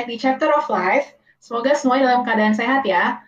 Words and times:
back 0.00 0.08
di 0.08 0.16
Chapter 0.16 0.48
of 0.56 0.64
Life. 0.72 1.12
Semoga 1.44 1.76
semuanya 1.76 2.16
dalam 2.16 2.24
keadaan 2.24 2.56
sehat 2.56 2.88
ya. 2.88 3.20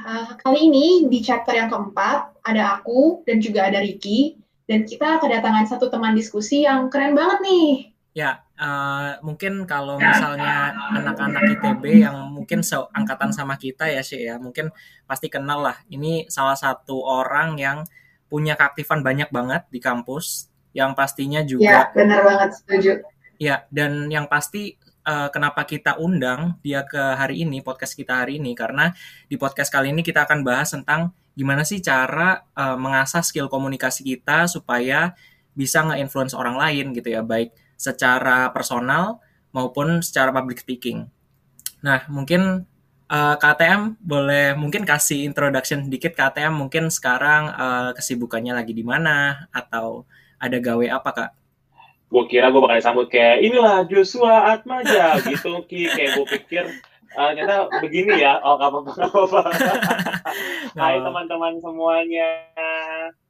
Uh, 0.00 0.32
kali 0.40 0.72
ini 0.72 1.04
di 1.12 1.20
chapter 1.20 1.52
yang 1.52 1.68
keempat, 1.68 2.32
ada 2.48 2.80
aku 2.80 3.20
dan 3.28 3.44
juga 3.44 3.68
ada 3.68 3.84
Ricky. 3.84 4.40
Dan 4.64 4.88
kita 4.88 5.20
kedatangan 5.20 5.68
satu 5.68 5.92
teman 5.92 6.16
diskusi 6.16 6.64
yang 6.64 6.88
keren 6.88 7.12
banget 7.12 7.44
nih. 7.44 7.92
Ya, 8.16 8.40
uh, 8.56 9.20
mungkin 9.20 9.68
kalau 9.68 10.00
misalnya 10.00 10.72
anak-anak 10.96 11.60
ITB 11.60 12.08
yang 12.08 12.32
mungkin 12.32 12.64
seangkatan 12.64 13.36
sama 13.36 13.60
kita 13.60 13.84
ya 13.92 14.00
sih 14.00 14.24
ya, 14.24 14.40
mungkin 14.40 14.72
pasti 15.04 15.28
kenal 15.28 15.60
lah. 15.60 15.76
Ini 15.92 16.32
salah 16.32 16.56
satu 16.56 17.04
orang 17.04 17.60
yang 17.60 17.84
punya 18.32 18.56
keaktifan 18.56 19.04
banyak 19.04 19.28
banget 19.28 19.68
di 19.68 19.76
kampus, 19.76 20.48
yang 20.72 20.96
pastinya 20.96 21.44
juga. 21.44 21.68
Ya, 21.68 21.80
benar 21.92 22.24
banget, 22.24 22.64
setuju. 22.64 22.92
Ya, 23.36 23.68
dan 23.68 24.08
yang 24.08 24.24
pasti 24.32 24.80
uh, 25.04 25.28
kenapa 25.30 25.62
kita 25.68 26.00
undang 26.00 26.56
dia 26.64 26.82
ke 26.84 26.98
hari 26.98 27.44
ini 27.44 27.60
podcast 27.60 27.94
kita 27.94 28.24
hari 28.24 28.40
ini 28.40 28.56
karena 28.56 28.90
di 29.28 29.36
podcast 29.36 29.70
kali 29.70 29.92
ini 29.92 30.00
kita 30.00 30.24
akan 30.24 30.42
bahas 30.42 30.72
tentang 30.72 31.12
gimana 31.36 31.62
sih 31.62 31.78
cara 31.84 32.42
uh, 32.56 32.76
mengasah 32.80 33.20
skill 33.20 33.46
komunikasi 33.52 34.02
kita 34.02 34.48
supaya 34.50 35.14
bisa 35.54 35.86
nge-influence 35.86 36.34
orang 36.34 36.58
lain 36.58 36.90
gitu 36.96 37.14
ya 37.14 37.22
baik 37.22 37.54
secara 37.78 38.50
personal 38.50 39.22
maupun 39.54 40.02
secara 40.02 40.34
public 40.34 40.62
speaking. 40.62 41.06
Nah 41.86 42.02
mungkin 42.10 42.66
uh, 43.06 43.36
KTM 43.38 44.02
boleh 44.02 44.58
mungkin 44.58 44.82
kasih 44.82 45.22
introduction 45.26 45.86
sedikit 45.86 46.18
KTM 46.18 46.54
mungkin 46.54 46.90
sekarang 46.90 47.54
uh, 47.54 47.90
kesibukannya 47.94 48.54
lagi 48.54 48.74
di 48.74 48.82
mana 48.82 49.46
atau 49.54 50.06
ada 50.42 50.58
gawe 50.58 50.86
apa 50.90 51.10
kak? 51.14 51.30
Gue 52.14 52.24
kira 52.30 52.46
gue 52.54 52.62
bakal 52.62 52.78
disambut 52.78 53.10
kayak 53.10 53.42
inilah 53.42 53.82
Joshua 53.90 54.54
Atmaja. 54.54 55.18
Gitu 55.26 55.50
ki. 55.66 55.90
Kayak 55.90 56.10
gue 56.14 56.26
pikir 56.38 56.64
uh, 57.18 57.34
ternyata 57.34 57.66
begini 57.82 58.22
ya. 58.22 58.38
Oh 58.46 58.54
gak 58.54 58.70
apa-apa 58.70 58.90
apa 59.02 59.40
Hai 60.78 61.02
teman-teman 61.02 61.58
semuanya. 61.58 62.30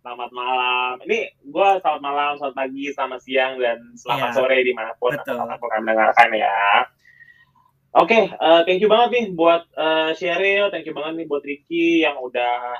Selamat 0.05 0.31
malam. 0.37 1.01
Ini 1.09 1.33
gue 1.49 1.69
selamat 1.81 2.03
malam 2.05 2.31
selamat 2.37 2.57
pagi 2.61 2.85
selamat 2.93 3.21
siang 3.25 3.57
dan 3.57 3.81
selamat 3.97 4.29
yeah. 4.29 4.37
sore 4.37 4.59
di 4.61 4.73
mana 4.77 4.93
pun 5.01 5.17
teman 5.25 5.57
program 5.57 5.81
mendengarkan 5.89 6.29
ya. 6.37 6.85
Oke, 7.95 8.11
okay, 8.11 8.23
uh, 8.43 8.59
eh, 8.59 8.61
thank 8.67 8.83
you 8.83 8.91
banget 8.91 9.09
nih 9.15 9.25
buat 9.39 9.71
uh, 9.79 10.11
Sheryl, 10.19 10.67
thank 10.75 10.83
you 10.83 10.91
banget 10.91 11.15
nih 11.15 11.27
buat 11.31 11.47
Ricky 11.47 12.03
yang 12.03 12.19
udah 12.19 12.75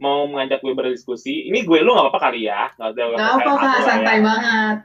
mau 0.00 0.24
mengajak 0.24 0.64
gue 0.64 0.72
berdiskusi. 0.72 1.52
Ini 1.52 1.68
gue 1.68 1.84
lu 1.84 1.92
gak 1.92 2.08
apa-apa 2.08 2.32
kali 2.32 2.48
ya? 2.48 2.72
Gak 2.72 2.96
apa-apa, 2.96 3.84
santai 3.84 4.18
ya. 4.18 4.24
banget 4.24 4.76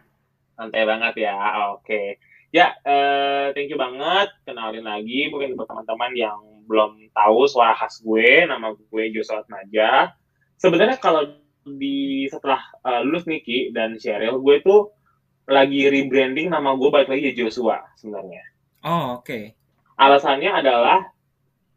santai 0.59 0.83
banget 0.83 1.23
ya. 1.23 1.35
Oke. 1.71 1.87
Okay. 1.87 2.07
Ya, 2.51 2.75
uh, 2.83 3.55
thank 3.55 3.71
you 3.71 3.79
banget. 3.79 4.27
Kenalin 4.43 4.83
lagi 4.83 5.31
mungkin 5.31 5.55
buat 5.55 5.71
teman-teman 5.71 6.11
yang 6.19 6.39
belum 6.67 7.07
tahu 7.15 7.47
suara 7.47 7.77
khas 7.79 8.03
gue, 8.03 8.43
nama 8.43 8.75
gue 8.75 9.03
Joshua 9.15 9.47
Maja. 9.47 10.11
Sebenarnya 10.59 10.99
kalau 10.99 11.39
di 11.63 12.27
setelah 12.27 12.59
uh, 12.83 13.05
lulus 13.05 13.29
Niki 13.29 13.71
dan 13.71 13.95
Cheryl, 13.95 14.41
gue 14.43 14.59
tuh 14.65 14.91
lagi 15.47 15.87
rebranding 15.87 16.51
nama 16.51 16.75
gue 16.75 16.89
balik 16.91 17.09
lagi 17.09 17.37
Joshua 17.37 17.85
sebenarnya. 17.95 18.43
Oh, 18.83 19.21
oke. 19.21 19.29
Okay. 19.29 19.43
Alasannya 19.95 20.51
adalah 20.51 21.05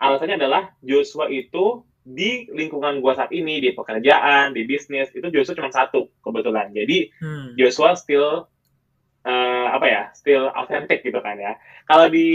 alasannya 0.02 0.36
adalah 0.40 0.72
Joshua 0.82 1.30
itu 1.30 1.84
di 2.02 2.50
lingkungan 2.50 2.98
gue 2.98 3.12
saat 3.14 3.30
ini 3.30 3.62
di 3.62 3.70
pekerjaan 3.70 4.50
di 4.50 4.66
bisnis 4.66 5.14
itu 5.14 5.22
Joshua 5.30 5.54
cuma 5.54 5.70
satu 5.70 6.10
kebetulan 6.18 6.74
jadi 6.74 7.14
hmm. 7.22 7.54
Joshua 7.54 7.94
still 7.94 8.50
uh, 9.26 9.66
apa 9.74 9.86
ya 9.86 10.02
still 10.14 10.50
authentic 10.54 11.02
gitu 11.02 11.18
kan 11.22 11.38
ya 11.38 11.54
kalau 11.86 12.06
di 12.10 12.28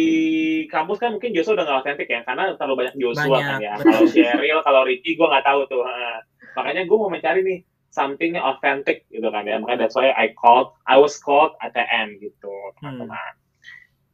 kampus 0.71 0.97
kan 0.99 1.15
mungkin 1.15 1.31
Joshua 1.35 1.59
udah 1.59 1.65
nggak 1.67 1.79
authentic 1.83 2.07
ya 2.07 2.21
karena 2.23 2.55
terlalu 2.55 2.85
banyak 2.85 2.95
Joshua 2.99 3.27
banyak, 3.27 3.47
kan 3.47 3.59
ya 3.63 3.73
kalau 3.79 4.01
Cheryl 4.11 4.59
kalau 4.63 4.81
Ricky 4.87 5.15
gue 5.15 5.27
nggak 5.27 5.45
tahu 5.45 5.59
tuh 5.67 5.83
uh, 5.83 6.17
makanya 6.55 6.87
gue 6.87 6.97
mau 6.97 7.11
mencari 7.11 7.41
nih 7.43 7.59
something 7.91 8.37
yang 8.37 8.45
authentic 8.45 9.07
gitu 9.09 9.27
kan 9.31 9.43
ya 9.47 9.57
makanya 9.57 9.87
that's 9.87 9.95
why 9.97 10.13
I 10.13 10.35
called 10.37 10.75
I 10.85 10.99
was 10.99 11.17
called 11.17 11.55
at 11.59 11.73
the 11.73 11.83
end 11.87 12.19
gitu 12.19 12.53
teman-teman 12.79 13.15
hmm. 13.15 13.45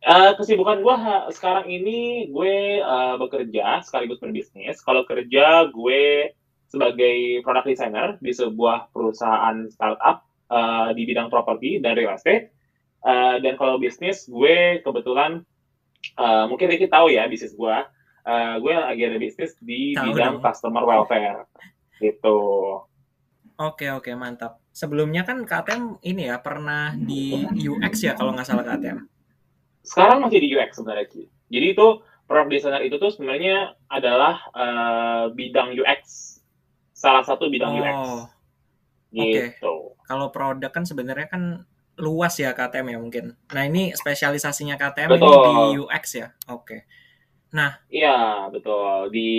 Uh, 0.04 0.36
kesibukan 0.36 0.84
gue 0.84 0.96
sekarang 1.32 1.64
ini 1.72 2.28
gue 2.28 2.84
uh, 2.84 3.16
bekerja 3.16 3.80
sekaligus 3.88 4.20
berbisnis. 4.20 4.84
Kalau 4.84 5.08
kerja 5.08 5.72
gue 5.72 6.28
sebagai 6.68 7.40
product 7.40 7.68
designer 7.72 8.20
di 8.20 8.36
sebuah 8.36 8.92
perusahaan 8.92 9.64
startup 9.72 10.28
uh, 10.52 10.92
di 10.92 11.08
bidang 11.08 11.32
properti 11.32 11.80
dan 11.80 11.96
real 11.96 12.20
estate. 12.20 12.52
Uh, 13.04 13.36
dan 13.44 13.60
kalau 13.60 13.76
bisnis, 13.76 14.26
gue 14.32 14.80
kebetulan 14.80 15.44
uh, 16.16 16.48
mungkin 16.48 16.72
Ricky 16.72 16.88
tahu 16.88 17.12
ya 17.12 17.28
bisnis 17.28 17.56
gue. 17.56 17.78
Uh, 18.24 18.56
gue 18.64 18.72
lagi 18.72 19.04
ada 19.04 19.20
bisnis 19.20 19.52
di 19.60 19.92
tahu 20.00 20.16
bidang 20.16 20.40
dong. 20.40 20.44
customer 20.44 20.84
welfare 20.88 21.44
gitu. 22.00 22.40
Oke 23.60 23.92
oke 23.92 24.10
mantap. 24.16 24.64
Sebelumnya 24.74 25.28
kan 25.28 25.46
KTM 25.46 26.02
ini 26.02 26.32
ya 26.32 26.40
pernah 26.42 26.96
di 26.98 27.46
UX 27.54 28.02
ya 28.02 28.18
kalau 28.18 28.34
nggak 28.34 28.48
salah 28.48 28.66
KTM. 28.66 29.06
Sekarang 29.84 30.24
masih 30.24 30.40
di 30.40 30.50
UX 30.56 30.80
sebenarnya 30.80 31.06
Ki. 31.12 31.24
Jadi 31.54 31.66
itu 31.76 31.88
product 32.26 32.50
designer 32.50 32.82
itu 32.82 32.96
tuh 32.98 33.12
sebenarnya 33.14 33.78
adalah 33.92 34.42
uh, 34.56 35.30
bidang 35.36 35.76
UX. 35.78 36.02
Salah 36.96 37.22
satu 37.28 37.52
bidang 37.52 37.78
oh. 37.78 37.80
UX. 37.84 37.98
Gitu. 39.14 39.76
Okay. 39.94 40.08
Kalau 40.10 40.34
produk 40.34 40.72
kan 40.74 40.88
sebenarnya 40.88 41.28
kan 41.30 41.44
luas 41.98 42.34
ya 42.42 42.54
KTM 42.58 42.98
ya 42.98 42.98
mungkin. 42.98 43.26
Nah 43.54 43.64
ini 43.66 43.94
spesialisasinya 43.94 44.76
KTM 44.80 45.10
betul. 45.14 45.30
ini 45.30 45.38
di 45.54 45.66
UX 45.86 46.04
ya. 46.18 46.28
Oke. 46.50 46.66
Okay. 46.66 46.80
Nah. 47.54 47.78
Iya 47.90 48.50
betul 48.50 49.14
di 49.14 49.30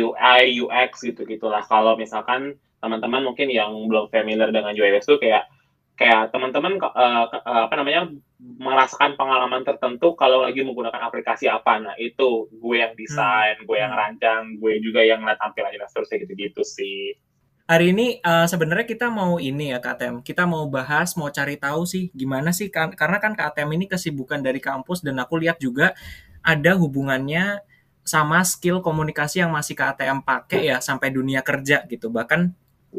UI 0.00 0.64
UX 0.64 1.04
gitu 1.04 1.28
gitulah. 1.28 1.60
Kalau 1.68 1.96
misalkan 2.00 2.56
teman-teman 2.80 3.24
mungkin 3.24 3.48
yang 3.52 3.72
belum 3.88 4.08
familiar 4.08 4.48
dengan 4.48 4.72
UX 4.72 5.04
itu 5.08 5.20
kayak 5.20 5.48
kayak 5.94 6.34
teman-teman 6.34 6.80
uh, 6.82 7.24
uh, 7.30 7.62
apa 7.70 7.74
namanya 7.78 8.10
merasakan 8.40 9.14
pengalaman 9.14 9.62
tertentu 9.62 10.18
kalau 10.18 10.42
lagi 10.42 10.64
menggunakan 10.64 11.04
aplikasi 11.04 11.46
apa. 11.46 11.78
Nah 11.78 11.94
itu 12.00 12.48
gue 12.50 12.76
yang 12.80 12.96
desain, 12.96 13.60
hmm. 13.60 13.66
gue 13.68 13.76
yang 13.76 13.92
hmm. 13.92 14.00
rancang, 14.00 14.42
gue 14.58 14.80
juga 14.80 15.04
yang 15.04 15.20
ngeliat 15.22 15.38
tampilannya 15.38 15.84
seterusnya 15.84 16.24
gitu-gitu 16.24 16.64
sih 16.64 17.14
hari 17.64 17.96
ini 17.96 18.20
uh, 18.20 18.44
sebenarnya 18.44 18.84
kita 18.84 19.08
mau 19.08 19.40
ini 19.40 19.72
ya 19.72 19.80
KTM. 19.80 20.20
Kita 20.20 20.44
mau 20.44 20.68
bahas, 20.68 21.16
mau 21.16 21.32
cari 21.32 21.56
tahu 21.56 21.88
sih 21.88 22.12
gimana 22.12 22.52
sih 22.52 22.68
kan 22.68 22.92
karena 22.92 23.18
kan 23.20 23.32
KTM 23.32 23.70
ini 23.80 23.84
kesibukan 23.88 24.40
dari 24.44 24.60
kampus 24.60 25.00
dan 25.00 25.16
aku 25.20 25.40
lihat 25.40 25.56
juga 25.60 25.96
ada 26.44 26.76
hubungannya 26.76 27.64
sama 28.04 28.44
skill 28.44 28.84
komunikasi 28.84 29.40
yang 29.40 29.48
masih 29.48 29.72
KTM 29.72 30.20
pakai 30.20 30.68
ya 30.68 30.76
sampai 30.84 31.08
dunia 31.08 31.40
kerja 31.40 31.88
gitu. 31.88 32.12
Bahkan 32.12 32.40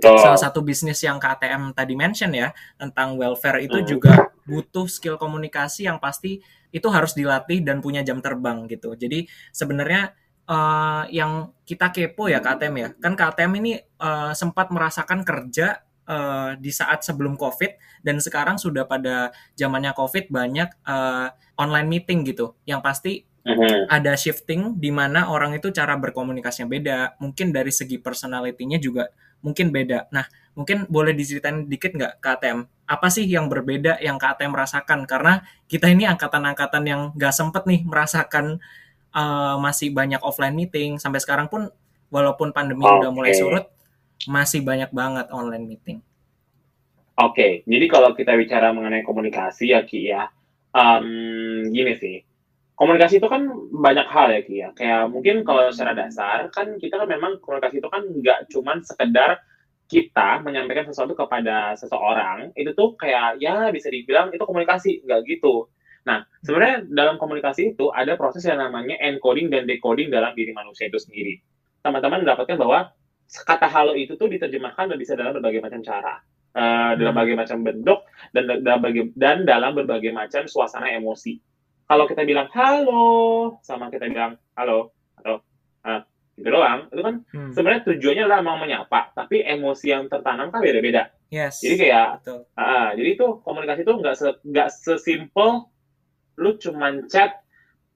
oh. 0.01 0.17
salah 0.17 0.41
satu 0.41 0.65
bisnis 0.65 0.97
yang 1.05 1.21
KTM 1.21 1.77
tadi 1.77 1.93
mention 1.93 2.33
ya 2.33 2.49
tentang 2.81 3.13
welfare 3.21 3.61
itu 3.61 3.77
hmm. 3.77 3.85
juga 3.85 4.13
butuh 4.49 4.89
skill 4.89 5.21
komunikasi 5.21 5.85
yang 5.85 6.01
pasti 6.01 6.41
itu 6.73 6.87
harus 6.89 7.13
dilatih 7.13 7.61
dan 7.61 7.85
punya 7.85 8.01
jam 8.01 8.17
terbang 8.17 8.65
gitu. 8.65 8.97
Jadi 8.97 9.29
sebenarnya 9.53 10.17
uh, 10.49 11.03
yang 11.09 11.53
kita 11.65 11.89
kepo 11.89 12.29
ya 12.29 12.41
KTM 12.41 12.75
ya. 12.77 12.89
Kan 12.97 13.13
KTM 13.17 13.51
ini 13.61 13.71
uh, 14.01 14.31
sempat 14.33 14.69
merasakan 14.69 15.25
kerja 15.25 15.81
uh, 16.05 16.53
di 16.57 16.69
saat 16.69 17.01
sebelum 17.01 17.35
COVID 17.35 18.03
dan 18.05 18.21
sekarang 18.21 18.57
sudah 18.61 18.85
pada 18.85 19.33
zamannya 19.57 19.91
COVID 19.93 20.29
banyak 20.29 20.69
uh, 20.85 21.33
online 21.57 21.89
meeting 21.89 22.25
gitu. 22.25 22.53
Yang 22.69 22.81
pasti 22.85 23.13
uh-huh. 23.45 23.89
ada 23.89 24.13
shifting 24.17 24.77
di 24.77 24.89
mana 24.93 25.29
orang 25.29 25.57
itu 25.57 25.73
cara 25.73 25.97
berkomunikasinya 25.97 26.69
beda. 26.69 26.97
Mungkin 27.21 27.53
dari 27.53 27.73
segi 27.73 27.97
personalitinya 27.97 28.77
juga 28.77 29.09
mungkin 29.45 29.69
beda. 29.69 30.09
Nah, 30.09 30.25
mungkin 30.57 30.89
boleh 30.89 31.13
diceritain 31.13 31.69
dikit 31.69 31.93
nggak 31.93 32.21
KTM? 32.21 32.65
Apa 32.85 33.07
sih 33.09 33.25
yang 33.25 33.49
berbeda 33.49 34.01
yang 34.01 34.17
KTM 34.17 34.53
rasakan? 34.53 35.05
Karena 35.05 35.41
kita 35.69 35.89
ini 35.89 36.09
angkatan-angkatan 36.09 36.83
yang 36.85 37.01
nggak 37.13 37.33
sempet 37.33 37.65
nih 37.69 37.85
merasakan 37.85 38.57
uh, 39.15 39.55
masih 39.57 39.95
banyak 39.95 40.19
offline 40.19 40.53
meeting 40.53 40.99
sampai 40.99 41.23
sekarang 41.23 41.47
pun 41.47 41.71
walaupun 42.11 42.51
pandemi 42.51 42.83
okay. 42.83 42.99
udah 43.01 43.11
mulai 43.15 43.33
surut 43.33 43.65
masih 44.27 44.61
banyak 44.61 44.91
banget 44.91 45.31
online 45.31 45.65
meeting. 45.65 45.99
Oke, 47.15 47.31
okay. 47.31 47.51
jadi 47.63 47.85
kalau 47.87 48.11
kita 48.11 48.35
bicara 48.35 48.75
mengenai 48.75 48.99
komunikasi 49.07 49.71
ya 49.71 49.87
Ki 49.87 50.11
ya, 50.11 50.27
um, 50.75 51.63
gini 51.71 51.95
sih, 51.95 52.19
komunikasi 52.75 53.23
itu 53.23 53.27
kan 53.31 53.47
banyak 53.71 54.03
hal 54.11 54.35
ya 54.35 54.41
Ki 54.43 54.55
ya. 54.59 54.69
Kayak 54.75 55.15
mungkin 55.15 55.47
kalau 55.47 55.71
secara 55.71 55.95
dasar 55.95 56.51
kan 56.51 56.75
kita 56.75 56.99
kan 56.99 57.07
memang 57.07 57.39
komunikasi 57.39 57.79
itu 57.79 57.87
kan 57.87 58.03
nggak 58.03 58.51
cuman 58.51 58.83
sekedar 58.83 59.39
kita 59.87 60.43
menyampaikan 60.43 60.91
sesuatu 60.91 61.15
kepada 61.15 61.79
seseorang, 61.79 62.51
itu 62.59 62.75
tuh 62.75 62.99
kayak 62.99 63.39
ya 63.39 63.71
bisa 63.71 63.87
dibilang 63.87 64.35
itu 64.35 64.43
komunikasi, 64.43 65.07
nggak 65.07 65.23
gitu. 65.23 65.71
Nah, 66.05 66.21
sebenarnya 66.45 66.85
dalam 66.85 67.17
komunikasi 67.17 67.73
itu 67.73 67.89
ada 67.89 68.13
proses 68.13 68.45
yang 68.45 68.61
namanya 68.61 68.95
encoding 69.01 69.49
dan 69.49 69.65
decoding 69.65 70.13
dalam 70.13 70.37
diri 70.37 70.53
manusia 70.53 70.85
itu 70.85 71.01
sendiri. 71.01 71.41
Teman-teman 71.81 72.21
mendapatkan 72.21 72.57
bahwa 72.61 72.93
kata 73.25 73.67
halo 73.67 73.97
itu 73.97 74.13
tuh 74.13 74.29
diterjemahkan 74.29 74.93
dan 74.93 74.97
bisa 75.01 75.17
dalam 75.17 75.33
berbagai 75.33 75.65
macam 75.65 75.81
cara, 75.81 76.21
uh, 76.53 76.93
dalam 76.93 77.13
berbagai 77.17 77.37
macam 77.41 77.57
bentuk 77.65 77.99
dan 78.37 78.43
dalam 78.61 78.79
berbagai, 78.85 79.03
dan 79.17 79.37
dalam 79.49 79.71
berbagai 79.73 80.13
macam 80.13 80.45
suasana 80.45 80.93
emosi. 80.93 81.41
kalau 81.85 82.09
kita 82.09 82.25
bilang 82.25 82.49
halo 82.49 83.61
sama 83.61 83.93
kita 83.93 84.09
bilang 84.09 84.41
halo 84.57 84.89
atau 85.21 85.37
uh, 85.85 86.01
gitu 86.35 86.49
doang 86.51 86.89
itu 86.91 87.01
kan 87.01 87.15
hmm. 87.31 87.51
sebenarnya 87.53 87.81
tujuannya 87.87 88.23
adalah 88.27 88.41
mau 88.43 88.57
menyapa 88.59 89.13
tapi 89.15 89.39
emosi 89.45 89.93
yang 89.93 90.09
tertanam 90.11 90.51
kan 90.51 90.59
beda-beda 90.59 91.13
yes. 91.31 91.63
jadi 91.63 91.75
kayak 91.77 92.07
Uh, 92.55 92.95
jadi 92.95 93.19
itu 93.19 93.27
komunikasi 93.43 93.83
itu 93.83 93.93
nggak 93.93 94.15
se 94.15 94.27
nggak 94.47 94.69
sesimpel 94.71 95.67
lu 96.39 96.55
cuman 96.59 97.07
chat 97.07 97.41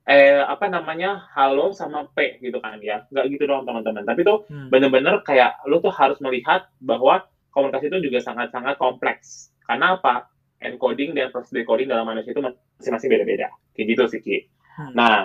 eh 0.08 0.40
apa 0.40 0.66
namanya 0.66 1.28
halo 1.36 1.70
sama 1.76 2.08
p 2.16 2.40
gitu 2.40 2.58
kan 2.58 2.80
ya 2.80 3.04
nggak 3.12 3.36
gitu 3.36 3.44
doang 3.46 3.68
teman-teman 3.68 4.02
tapi 4.02 4.24
tuh 4.24 4.48
hmm. 4.48 4.72
bener-bener 4.72 5.20
kayak 5.22 5.60
lu 5.68 5.78
tuh 5.78 5.92
harus 5.92 6.16
melihat 6.24 6.66
bahwa 6.80 7.28
komunikasi 7.52 7.92
itu 7.92 8.10
juga 8.10 8.18
sangat-sangat 8.24 8.80
kompleks 8.80 9.52
karena 9.68 10.00
apa 10.00 10.30
encoding 10.60 11.16
dan 11.16 11.32
proses 11.32 11.50
decoding 11.50 11.88
dalam 11.88 12.04
manusia 12.04 12.36
itu 12.36 12.42
masing-masing 12.44 13.10
beda-beda. 13.10 13.48
Kayak 13.72 13.86
gitu 13.96 14.02
sih, 14.12 14.20
Ki. 14.20 14.36
Hmm. 14.76 14.92
Nah, 14.92 15.16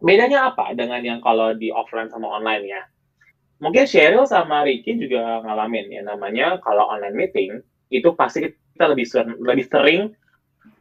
bedanya 0.00 0.52
apa 0.52 0.72
dengan 0.72 1.00
yang 1.04 1.20
kalau 1.20 1.52
di 1.52 1.68
offline 1.68 2.08
sama 2.08 2.28
online 2.32 2.64
ya? 2.64 2.82
Mungkin 3.62 3.86
Cheryl 3.86 4.26
sama 4.26 4.66
Ricky 4.66 4.98
juga 4.98 5.40
ngalamin 5.40 5.88
ya 5.88 6.02
namanya 6.02 6.58
kalau 6.60 6.90
online 6.90 7.16
meeting 7.16 7.62
itu 7.88 8.12
pasti 8.18 8.50
kita 8.50 8.90
lebih 8.90 9.06
sering, 9.06 9.38
lebih 9.40 9.64
sering 9.70 10.00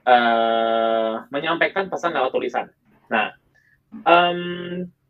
uh, 0.08 1.28
menyampaikan 1.32 1.88
pesan 1.88 2.16
lewat 2.16 2.32
tulisan. 2.32 2.68
Nah, 3.12 3.36
um, 4.04 4.40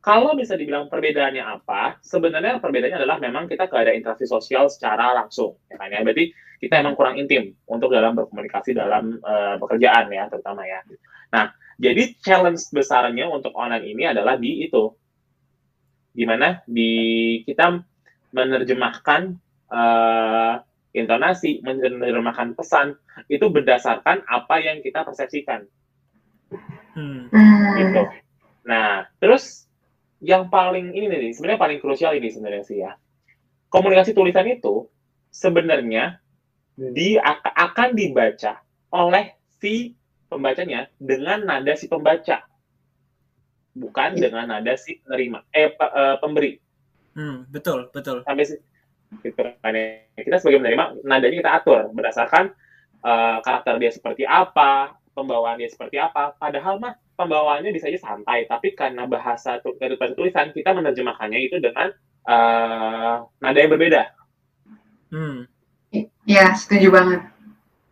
kalau 0.04 0.36
bisa 0.36 0.60
dibilang 0.60 0.92
perbedaannya 0.92 1.44
apa, 1.44 1.98
sebenarnya 2.04 2.60
perbedaannya 2.60 3.00
adalah 3.00 3.18
memang 3.24 3.48
kita 3.48 3.72
gak 3.72 3.88
ada 3.88 3.96
interaksi 3.96 4.28
sosial 4.28 4.68
secara 4.68 5.16
langsung, 5.16 5.56
ya 5.72 5.80
kan 5.80 5.94
ya. 5.94 6.04
Berarti 6.04 6.36
kita 6.60 6.80
emang 6.80 6.96
kurang 6.96 7.16
intim 7.20 7.56
untuk 7.68 7.92
dalam 7.92 8.16
berkomunikasi 8.16 8.76
dalam 8.76 9.20
uh, 9.24 9.56
pekerjaan 9.60 10.12
ya 10.12 10.28
terutama 10.28 10.64
ya. 10.68 10.80
Nah, 11.32 11.52
jadi 11.80 12.16
challenge 12.20 12.72
besarnya 12.72 13.28
untuk 13.32 13.56
online 13.56 13.88
ini 13.88 14.04
adalah 14.08 14.36
di 14.36 14.68
itu. 14.68 14.92
Gimana 16.14 16.62
di 16.70 16.92
kita 17.48 17.84
menerjemahkan 18.32 19.22
uh, 19.72 20.54
intonasi, 20.94 21.60
menerjemahkan 21.66 22.54
pesan 22.54 22.96
itu 23.28 23.50
berdasarkan 23.50 24.24
apa 24.30 24.56
yang 24.62 24.80
kita 24.86 25.02
persepsikan. 25.02 25.66
Hmm. 26.94 27.28
Gitu. 27.78 28.02
Nah, 28.70 29.10
terus 29.18 29.66
yang 30.22 30.48
paling 30.48 30.94
ini 30.94 31.10
nih, 31.10 31.34
sebenarnya 31.34 31.60
paling 31.60 31.80
krusial 31.82 32.14
ini 32.16 32.30
sebenarnya 32.30 32.64
sih 32.64 32.78
ya. 32.80 32.96
Komunikasi 33.74 34.14
tulisan 34.14 34.46
itu 34.48 34.86
sebenarnya 35.34 36.22
di 36.78 37.18
akan 37.18 37.98
dibaca 37.98 38.62
oleh 38.94 39.34
si 39.62 39.94
pembacanya 40.30 40.90
dengan 40.98 41.46
nada 41.46 41.74
si 41.78 41.86
pembaca 41.86 42.42
bukan 43.74 44.18
ya. 44.18 44.30
dengan 44.30 44.50
nada 44.50 44.74
si 44.78 44.98
penerima 45.02 45.46
eh 45.54 45.74
pe, 45.74 45.86
uh, 45.86 46.18
pemberi 46.18 46.58
hmm, 47.18 47.50
betul 47.54 47.90
betul 47.94 48.26
sampai 48.26 48.46
gitu 49.22 49.38
kan 49.62 49.74
ya. 49.76 50.08
kita 50.18 50.42
sebagai 50.42 50.64
penerima 50.64 50.98
nadanya 51.06 51.38
kita 51.44 51.52
atur 51.62 51.82
berdasarkan 51.94 52.56
uh, 53.06 53.38
karakter 53.46 53.78
dia 53.78 53.92
seperti 53.94 54.24
apa 54.26 54.98
pembawaan 55.14 55.62
dia 55.62 55.70
seperti 55.70 56.02
apa 56.02 56.34
padahal 56.40 56.82
mah 56.82 56.98
pembawaannya 57.14 57.70
bisa 57.70 57.94
aja 57.94 58.02
santai 58.02 58.50
tapi 58.50 58.74
karena 58.74 59.06
bahasa 59.06 59.62
dari 59.78 59.94
tulisan 60.18 60.50
kita 60.50 60.74
menerjemahkannya 60.74 61.40
itu 61.46 61.62
dengan 61.62 61.94
uh, 62.26 63.22
nada 63.38 63.58
yang 63.62 63.70
berbeda 63.70 64.04
hmm. 65.14 65.54
Iya, 66.24 66.56
setuju 66.58 66.90
banget. 66.90 67.22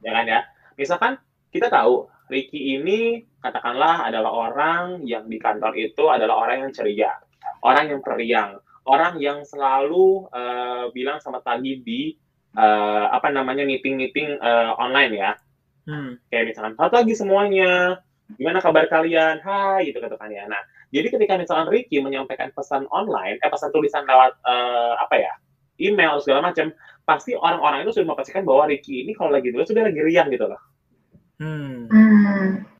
Ya 0.01 0.11
kan 0.15 0.25
ya. 0.25 0.41
Misalkan 0.79 1.13
kita 1.53 1.69
tahu 1.69 2.09
Ricky 2.31 2.79
ini 2.79 3.27
katakanlah 3.43 4.07
adalah 4.07 4.31
orang 4.31 5.03
yang 5.03 5.27
di 5.27 5.37
kantor 5.37 5.75
itu 5.75 6.07
adalah 6.07 6.47
orang 6.47 6.65
yang 6.67 6.71
ceria, 6.71 7.11
orang 7.61 7.91
yang 7.91 8.01
periang, 8.01 8.57
orang 8.85 9.21
yang 9.21 9.45
selalu 9.45 10.25
uh, 10.33 10.89
bilang 10.95 11.21
sama 11.21 11.43
tadi 11.45 11.81
di 11.81 12.15
uh, 12.57 13.11
apa 13.13 13.29
namanya 13.29 13.67
meeting-meeting 13.67 14.41
uh, 14.41 14.73
online 14.77 15.13
ya. 15.13 15.31
Hmm. 15.85 16.17
Kayak 16.29 16.53
misalkan 16.53 16.73
selamat 16.77 16.93
pagi 16.93 17.13
semuanya, 17.17 17.73
gimana 18.37 18.61
kabar 18.61 18.85
kalian? 18.89 19.41
Hai 19.41 19.89
gitu 19.89 19.97
katakan 20.01 20.29
ya. 20.29 20.45
Nah, 20.45 20.61
jadi 20.93 21.07
ketika 21.09 21.37
misalkan 21.37 21.69
Ricky 21.69 22.01
menyampaikan 22.01 22.53
pesan 22.53 22.85
online, 22.93 23.41
eh 23.41 23.49
pesan 23.49 23.73
tulisan 23.73 24.05
lewat 24.05 24.37
uh, 24.45 24.93
apa 25.01 25.15
ya, 25.17 25.33
email 25.81 26.21
segala 26.21 26.53
macam, 26.53 26.69
pasti 27.05 27.33
orang-orang 27.33 27.85
itu 27.85 27.97
sudah 27.97 28.13
memastikan 28.13 28.45
bahwa 28.45 28.69
Ricky 28.69 29.05
ini 29.05 29.13
kalau 29.17 29.33
lagi 29.33 29.49
dulu 29.49 29.65
sudah 29.65 29.89
lagi 29.89 30.01
riang 30.01 30.29
gitu 30.29 30.45
loh. 30.45 30.61
Hmm. 31.41 31.89
hmm. 31.89 32.70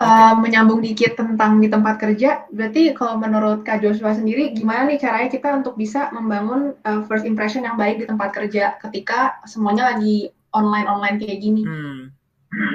Uh, 0.00 0.32
menyambung 0.40 0.80
dikit 0.80 1.12
tentang 1.12 1.60
di 1.60 1.68
tempat 1.68 2.00
kerja, 2.00 2.48
berarti 2.48 2.96
kalau 2.96 3.20
menurut 3.20 3.60
Kak 3.68 3.84
Joshua 3.84 4.16
sendiri, 4.16 4.56
gimana 4.56 4.88
nih 4.88 4.96
caranya 4.96 5.28
kita 5.28 5.52
untuk 5.52 5.76
bisa 5.76 6.08
membangun 6.16 6.72
uh, 6.88 7.04
first 7.04 7.28
impression 7.28 7.68
yang 7.68 7.76
baik 7.76 8.00
di 8.00 8.08
tempat 8.08 8.32
kerja 8.32 8.80
ketika 8.80 9.44
semuanya 9.44 9.92
lagi 9.92 10.32
online-online 10.56 11.20
kayak 11.20 11.38
gini? 11.44 11.62
Hmm. 11.68 12.16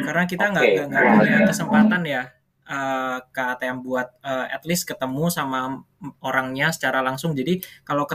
Karena 0.06 0.24
kita 0.30 0.54
nggak 0.54 0.64
okay. 0.70 0.86
nggak 0.86 1.04
punya 1.18 1.40
kesempatan 1.50 2.02
ya 2.06 2.24
uh, 2.70 3.18
Kak 3.30 3.58
ATM 3.58 3.82
buat 3.86 4.08
uh, 4.22 4.46
at 4.50 4.64
least 4.66 4.90
ketemu 4.90 5.30
sama 5.30 5.82
orangnya 6.22 6.74
secara 6.74 7.02
langsung. 7.02 7.38
Jadi 7.38 7.62
kalau 7.86 8.06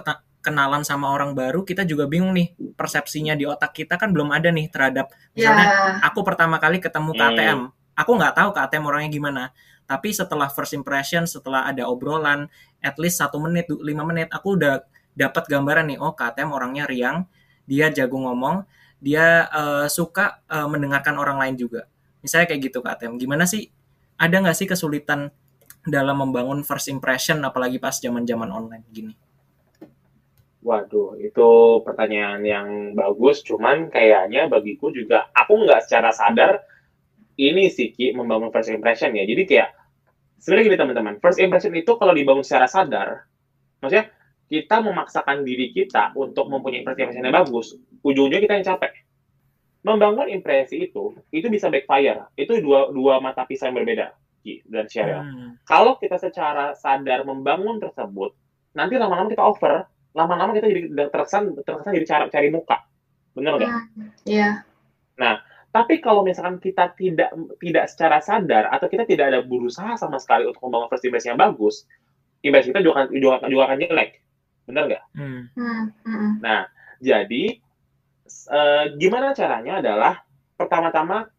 kenalan 0.41 0.83
sama 0.83 1.13
orang 1.13 1.37
baru 1.37 1.63
kita 1.63 1.85
juga 1.85 2.09
bingung 2.09 2.33
nih 2.33 2.57
persepsinya 2.75 3.37
di 3.37 3.45
otak 3.45 3.77
kita 3.77 4.01
kan 4.01 4.09
belum 4.11 4.33
ada 4.33 4.49
nih 4.49 4.73
terhadap 4.73 5.13
misalnya 5.37 5.69
yeah. 5.69 6.01
aku 6.01 6.25
pertama 6.25 6.57
kali 6.57 6.81
ketemu 6.81 7.13
KTM 7.13 7.61
hmm. 7.69 7.73
Aku 8.01 8.17
nggak 8.17 8.33
tahu 8.33 8.51
KTM 8.57 8.85
orangnya 8.89 9.11
gimana. 9.13 9.45
Tapi 9.85 10.17
setelah 10.17 10.49
first 10.49 10.73
impression 10.73 11.29
setelah 11.29 11.69
ada 11.69 11.85
obrolan 11.85 12.49
at 12.81 12.97
least 12.97 13.21
satu 13.21 13.37
menit 13.37 13.69
lima 13.69 14.07
menit 14.09 14.33
aku 14.33 14.57
udah 14.57 14.81
dapat 15.13 15.45
gambaran 15.51 15.93
nih 15.93 15.99
oh 16.01 16.17
KTM 16.17 16.51
orangnya 16.55 16.89
riang 16.89 17.29
dia 17.69 17.93
jago 17.93 18.17
ngomong 18.17 18.65
dia 19.03 19.51
uh, 19.51 19.87
suka 19.91 20.41
uh, 20.49 20.69
mendengarkan 20.71 21.21
orang 21.21 21.37
lain 21.37 21.61
juga. 21.61 21.85
Misalnya 22.25 22.53
kayak 22.53 22.73
gitu 22.73 22.79
KTM 22.81 23.21
gimana 23.21 23.45
sih? 23.45 23.69
Ada 24.21 24.41
nggak 24.45 24.57
sih 24.57 24.69
kesulitan 24.69 25.33
dalam 25.89 26.21
membangun 26.21 26.61
first 26.61 26.93
impression 26.93 27.41
apalagi 27.41 27.81
pas 27.81 27.97
zaman 27.97 28.29
zaman 28.29 28.53
online 28.53 28.85
gini? 28.93 29.17
Waduh, 30.61 31.17
itu 31.17 31.81
pertanyaan 31.81 32.45
yang 32.45 32.69
bagus. 32.93 33.41
Cuman 33.41 33.89
kayaknya 33.89 34.45
bagiku 34.45 34.93
juga, 34.93 35.33
aku 35.33 35.65
nggak 35.65 35.89
secara 35.89 36.13
sadar 36.13 36.61
ini 37.41 37.73
sih 37.73 37.89
Ki 37.89 38.13
membangun 38.13 38.53
first 38.53 38.69
impression 38.69 39.17
ya. 39.17 39.25
Jadi 39.25 39.43
kayak 39.49 39.69
sebenarnya 40.37 40.65
gini 40.69 40.77
teman-teman, 40.77 41.15
first 41.25 41.41
impression 41.41 41.73
itu 41.73 41.97
kalau 41.97 42.13
dibangun 42.13 42.45
secara 42.45 42.69
sadar, 42.69 43.25
maksudnya 43.81 44.13
kita 44.51 44.77
memaksakan 44.83 45.47
diri 45.47 45.73
kita 45.73 46.13
untuk 46.13 46.53
mempunyai 46.53 46.85
first 46.85 47.01
impression 47.01 47.25
yang 47.25 47.37
bagus, 47.37 47.67
ujung-ujungnya 48.05 48.45
kita 48.45 48.55
yang 48.61 48.67
capek. 48.77 48.93
Membangun 49.81 50.29
impresi 50.29 50.85
itu, 50.85 51.17
itu 51.33 51.49
bisa 51.49 51.73
backfire. 51.73 52.29
Itu 52.37 52.61
dua, 52.61 52.93
dua 52.93 53.17
mata 53.17 53.49
pisau 53.49 53.73
yang 53.73 53.81
berbeda, 53.81 54.13
Ki 54.45 54.61
dan 54.69 54.85
Cheryl. 54.85 55.25
Hmm. 55.25 55.51
Kalau 55.65 55.97
kita 55.97 56.21
secara 56.21 56.77
sadar 56.77 57.25
membangun 57.25 57.81
tersebut, 57.81 58.37
nanti 58.77 59.01
lama-lama 59.01 59.33
kita 59.33 59.41
over, 59.41 59.89
lama-lama 60.13 60.53
kita 60.53 60.67
jadi 60.69 61.09
terkesan 61.09 61.55
terkesan 61.63 61.95
jadi 61.95 62.07
cara 62.07 62.25
cari 62.29 62.49
muka 62.51 62.83
benar 63.31 63.57
nggak? 63.57 63.71
Iya. 63.71 63.81
Yeah. 64.27 64.53
Nah, 65.17 65.39
tapi 65.71 66.03
kalau 66.03 66.27
misalkan 66.27 66.59
kita 66.59 66.91
tidak 66.99 67.31
tidak 67.63 67.85
secara 67.87 68.19
sadar 68.19 68.67
atau 68.75 68.91
kita 68.91 69.07
tidak 69.07 69.31
ada 69.31 69.41
berusaha 69.47 69.95
sama 69.95 70.19
sekali 70.19 70.51
untuk 70.51 70.59
membangun 70.67 70.91
first 70.91 71.07
impression 71.07 71.39
yang 71.39 71.43
bagus, 71.43 71.87
impresi 72.43 72.75
kita 72.75 72.83
juga 72.83 73.07
akan 73.07 73.07
juga, 73.15 73.37
juga 73.47 73.63
akan 73.71 73.79
jelek, 73.79 74.11
benar 74.67 74.83
nggak? 74.91 75.05
Hmm. 75.15 75.41
Hmm. 75.55 75.85
hmm. 76.03 76.31
Nah, 76.43 76.61
jadi 76.99 77.45
uh, 78.51 78.85
gimana 78.99 79.31
caranya 79.31 79.79
adalah 79.79 80.15
pertama-tama, 80.59 81.31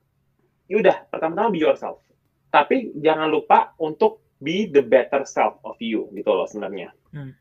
yaudah 0.72 1.12
pertama-tama 1.12 1.52
be 1.52 1.60
yourself, 1.60 2.00
tapi 2.48 2.96
jangan 3.04 3.28
lupa 3.28 3.76
untuk 3.84 4.24
be 4.40 4.72
the 4.72 4.82
better 4.82 5.28
self 5.28 5.60
of 5.68 5.76
you 5.84 6.08
gitu 6.16 6.32
loh 6.32 6.48
sebenarnya. 6.48 6.96
Hmm 7.12 7.36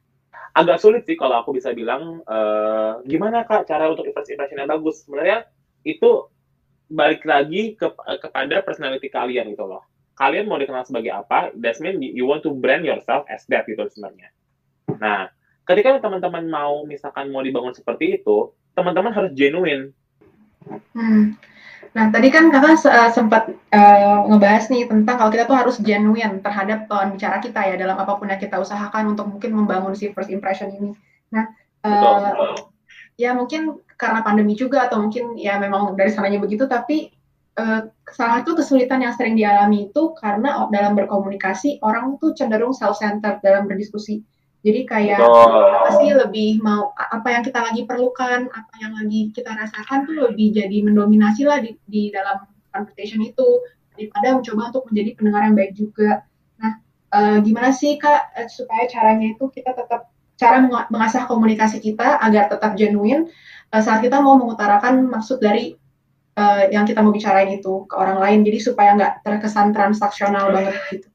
agak 0.50 0.82
sulit 0.82 1.06
sih 1.06 1.14
kalau 1.14 1.42
aku 1.42 1.54
bisa 1.54 1.70
bilang 1.70 2.26
uh, 2.26 2.98
gimana 3.06 3.46
kak 3.46 3.70
cara 3.70 3.86
untuk 3.86 4.10
first 4.10 4.34
impression 4.34 4.58
yang 4.58 4.70
bagus 4.70 5.06
sebenarnya 5.06 5.46
itu 5.86 6.26
balik 6.90 7.22
lagi 7.22 7.78
ke, 7.78 7.86
kepada 8.18 8.66
personality 8.66 9.06
kalian 9.06 9.54
gitu 9.54 9.64
loh 9.64 9.86
kalian 10.18 10.50
mau 10.50 10.58
dikenal 10.58 10.84
sebagai 10.84 11.14
apa 11.14 11.54
that 11.56 11.78
mean 11.78 12.02
you 12.02 12.26
want 12.26 12.42
to 12.42 12.52
brand 12.52 12.82
yourself 12.82 13.24
as 13.30 13.46
that 13.46 13.64
gitu 13.64 13.86
sebenarnya 13.88 14.28
nah 14.98 15.30
ketika 15.64 16.02
teman-teman 16.02 16.50
mau 16.50 16.82
misalkan 16.84 17.30
mau 17.30 17.40
dibangun 17.40 17.72
seperti 17.72 18.20
itu 18.20 18.50
teman-teman 18.74 19.14
harus 19.14 19.30
genuine 19.32 19.94
hmm. 20.92 21.38
Nah, 21.90 22.06
tadi 22.14 22.30
kan 22.30 22.54
kakak 22.54 22.78
uh, 22.86 23.10
sempat 23.10 23.50
uh, 23.74 24.22
ngebahas 24.30 24.70
nih 24.70 24.86
tentang 24.86 25.18
kalau 25.18 25.30
kita 25.34 25.42
tuh 25.50 25.58
harus 25.58 25.76
genuine 25.82 26.38
terhadap 26.38 26.86
lawan 26.86 27.18
bicara 27.18 27.42
kita 27.42 27.58
ya 27.66 27.74
dalam 27.74 27.98
apa 27.98 28.14
pun 28.14 28.30
yang 28.30 28.38
kita 28.38 28.62
usahakan 28.62 29.18
untuk 29.18 29.26
mungkin 29.26 29.50
membangun 29.58 29.98
si 29.98 30.14
first 30.14 30.30
impression 30.30 30.70
ini. 30.70 30.94
Nah, 31.34 31.50
uh, 31.82 32.54
ya 33.18 33.34
mungkin 33.34 33.82
karena 34.00 34.24
pandemi 34.24 34.56
juga 34.56 34.88
atau 34.88 35.04
mungkin 35.04 35.36
ya 35.36 35.60
memang 35.60 35.92
dari 35.92 36.08
sananya 36.08 36.40
begitu, 36.40 36.64
tapi 36.64 37.12
uh, 37.60 37.92
salah 38.08 38.40
satu 38.40 38.56
kesulitan 38.56 39.04
yang 39.04 39.12
sering 39.12 39.36
dialami 39.36 39.92
itu 39.92 40.16
karena 40.16 40.64
dalam 40.72 40.96
berkomunikasi 40.96 41.84
orang 41.84 42.16
tuh 42.16 42.32
cenderung 42.32 42.72
self-centered 42.72 43.44
dalam 43.44 43.68
berdiskusi. 43.68 44.24
Jadi 44.60 44.84
kayak 44.84 45.24
oh. 45.24 45.72
apa 45.84 46.00
sih 46.00 46.12
lebih 46.12 46.60
mau 46.60 46.92
apa 46.96 47.28
yang 47.32 47.44
kita 47.44 47.60
lagi 47.64 47.88
perlukan, 47.88 48.48
apa 48.48 48.74
yang 48.80 48.92
lagi 48.92 49.32
kita 49.32 49.56
rasakan 49.56 50.04
tuh 50.04 50.16
lebih 50.32 50.52
jadi 50.52 50.84
mendominasi 50.84 51.48
lah 51.48 51.64
di, 51.64 51.76
di 51.88 52.12
dalam 52.12 52.44
conversation 52.72 53.24
itu 53.24 53.64
daripada 53.96 54.36
mencoba 54.36 54.72
untuk 54.72 54.84
menjadi 54.92 55.10
pendengar 55.16 55.42
yang 55.48 55.56
baik 55.56 55.72
juga. 55.76 56.10
Nah, 56.60 56.72
uh, 57.12 57.36
gimana 57.40 57.72
sih 57.72 57.96
kak 57.96 58.36
uh, 58.36 58.48
supaya 58.52 58.84
caranya 58.88 59.32
itu 59.32 59.48
kita 59.48 59.72
tetap 59.72 60.12
cara 60.40 60.64
mengasah 60.88 61.28
komunikasi 61.28 61.84
kita 61.84 62.16
agar 62.16 62.48
tetap 62.48 62.72
genuine 62.72 63.28
uh, 63.76 63.82
saat 63.84 64.00
kita 64.00 64.24
mau 64.24 64.40
mengutarakan 64.40 65.04
maksud 65.12 65.36
dari 65.36 65.76
uh, 66.40 66.64
yang 66.72 66.88
kita 66.88 67.04
mau 67.04 67.12
bicarain 67.12 67.52
itu 67.52 67.84
ke 67.84 67.94
orang 67.94 68.16
lain, 68.16 68.40
jadi 68.40 68.58
supaya 68.58 68.96
nggak 68.96 69.20
terkesan 69.20 69.76
transaksional 69.76 70.48
banget 70.48 70.80
gitu. 70.88 71.08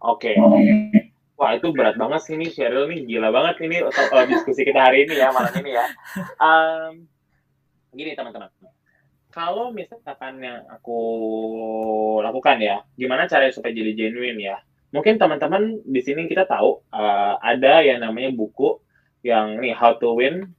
Oke. 0.00 0.32
Okay. 0.32 1.04
Wah 1.36 1.52
itu 1.52 1.68
berat 1.68 2.00
banget 2.00 2.24
sih 2.24 2.32
ini 2.32 2.48
Cheryl 2.48 2.88
nih 2.88 3.04
gila 3.04 3.28
banget 3.28 3.60
ini 3.60 3.84
uh, 3.84 4.24
diskusi 4.24 4.64
kita 4.64 4.80
hari 4.88 5.04
ini 5.04 5.20
ya 5.20 5.28
malam 5.36 5.52
ini 5.60 5.70
ya. 5.76 5.86
Um, 6.40 7.04
gini 7.92 8.16
teman-teman, 8.16 8.48
kalau 9.28 9.68
misalkan 9.68 10.40
yang 10.40 10.64
aku 10.72 10.96
lakukan 12.24 12.56
ya, 12.56 12.80
gimana 12.96 13.28
caranya 13.28 13.52
supaya 13.52 13.76
jadi 13.76 13.92
genuine 13.92 14.40
ya? 14.40 14.56
Mungkin 14.94 15.18
teman-teman 15.18 15.82
di 15.82 16.00
sini 16.02 16.30
kita 16.30 16.46
tahu 16.46 16.82
uh, 16.94 17.34
ada 17.42 17.82
yang 17.82 18.02
namanya 18.02 18.30
buku 18.32 18.78
yang 19.26 19.58
nih 19.58 19.74
How 19.74 19.98
to 19.98 20.14
Win 20.14 20.54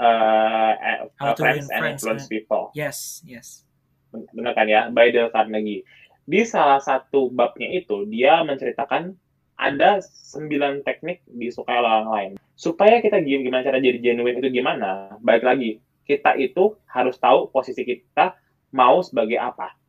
uh, 0.00 0.72
How 1.20 1.32
to 1.36 1.40
Friends 1.44 1.68
win 1.68 1.76
and 1.76 1.84
Influence 1.96 2.26
People. 2.28 2.72
Yes, 2.76 3.24
yes. 3.24 3.64
Benar 4.10 4.56
kan 4.56 4.66
ya, 4.66 4.90
by 4.90 5.12
Dale 5.12 5.30
Carnegie. 5.30 5.86
Di 6.26 6.42
salah 6.46 6.78
satu 6.78 7.30
babnya 7.30 7.70
itu 7.70 8.06
dia 8.06 8.42
menceritakan 8.42 9.14
ada 9.60 10.00
sembilan 10.00 10.80
teknik 10.86 11.24
disukai 11.28 11.76
oleh 11.76 11.90
orang 11.90 12.10
lain. 12.10 12.30
Supaya 12.56 13.00
kita 13.04 13.20
gimana 13.20 13.64
cara 13.64 13.80
jadi 13.80 14.00
genuine 14.00 14.40
itu 14.40 14.48
gimana? 14.48 15.16
Baik 15.20 15.44
lagi, 15.44 15.70
kita 16.08 16.36
itu 16.40 16.76
harus 16.88 17.20
tahu 17.20 17.52
posisi 17.52 17.84
kita 17.84 18.36
mau 18.72 19.04
sebagai 19.04 19.36
apa. 19.36 19.79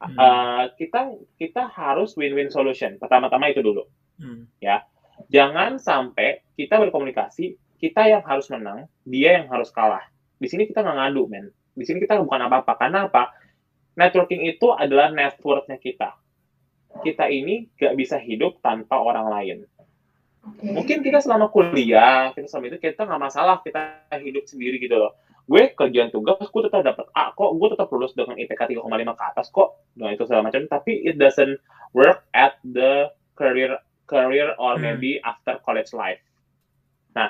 Hmm. 0.00 0.16
Uh, 0.16 0.64
kita 0.76 1.14
kita 1.38 1.62
harus 1.70 2.14
win-win 2.18 2.50
solution. 2.50 2.96
Pertama-tama 2.98 3.50
itu 3.50 3.60
dulu, 3.62 3.84
hmm. 4.20 4.60
ya. 4.60 4.84
Jangan 5.30 5.78
sampai 5.78 6.42
kita 6.58 6.82
berkomunikasi, 6.82 7.54
kita 7.78 8.10
yang 8.10 8.22
harus 8.26 8.50
menang, 8.50 8.90
dia 9.06 9.40
yang 9.42 9.46
harus 9.46 9.70
kalah. 9.70 10.02
Di 10.38 10.50
sini 10.50 10.66
kita 10.66 10.82
nggak 10.82 10.96
ngadu, 10.98 11.30
men. 11.30 11.46
Di 11.74 11.86
sini 11.86 12.02
kita 12.02 12.18
bukan 12.22 12.50
apa-apa. 12.50 12.74
Karena 12.78 13.06
apa? 13.06 13.30
Networking 13.94 14.42
itu 14.50 14.74
adalah 14.74 15.14
networknya 15.14 15.78
kita 15.78 16.18
kita 17.02 17.26
ini 17.26 17.66
gak 17.74 17.96
bisa 17.98 18.20
hidup 18.20 18.62
tanpa 18.62 19.00
orang 19.00 19.26
lain. 19.26 19.58
Okay. 20.44 20.76
Mungkin 20.76 20.98
kita 21.00 21.24
selama 21.24 21.48
kuliah, 21.48 22.30
kita 22.36 22.46
selama 22.46 22.68
itu 22.68 22.78
kita 22.78 23.08
nggak 23.08 23.22
masalah 23.32 23.64
kita 23.64 24.04
hidup 24.20 24.44
sendiri 24.44 24.76
gitu 24.76 25.00
loh. 25.00 25.16
Gue 25.44 25.76
kerjaan 25.76 26.08
tugas, 26.08 26.40
gue 26.40 26.62
tetap 26.64 26.80
dapat 26.80 27.06
A 27.12 27.36
kok, 27.36 27.50
gue 27.60 27.68
tetap 27.76 27.92
lulus 27.92 28.16
dengan 28.16 28.36
IPK 28.40 28.80
3,5 28.80 28.88
ke 29.12 29.24
atas 29.28 29.46
kok, 29.52 29.68
nah 30.00 30.08
itu 30.08 30.24
segala 30.24 30.48
macam. 30.48 30.64
Tapi 30.64 31.04
it 31.04 31.20
doesn't 31.20 31.60
work 31.92 32.24
at 32.32 32.56
the 32.64 33.12
career 33.36 33.76
career 34.08 34.56
or 34.56 34.76
hmm. 34.76 34.82
maybe 34.84 35.20
after 35.20 35.60
college 35.60 35.92
life. 35.92 36.20
Nah, 37.12 37.28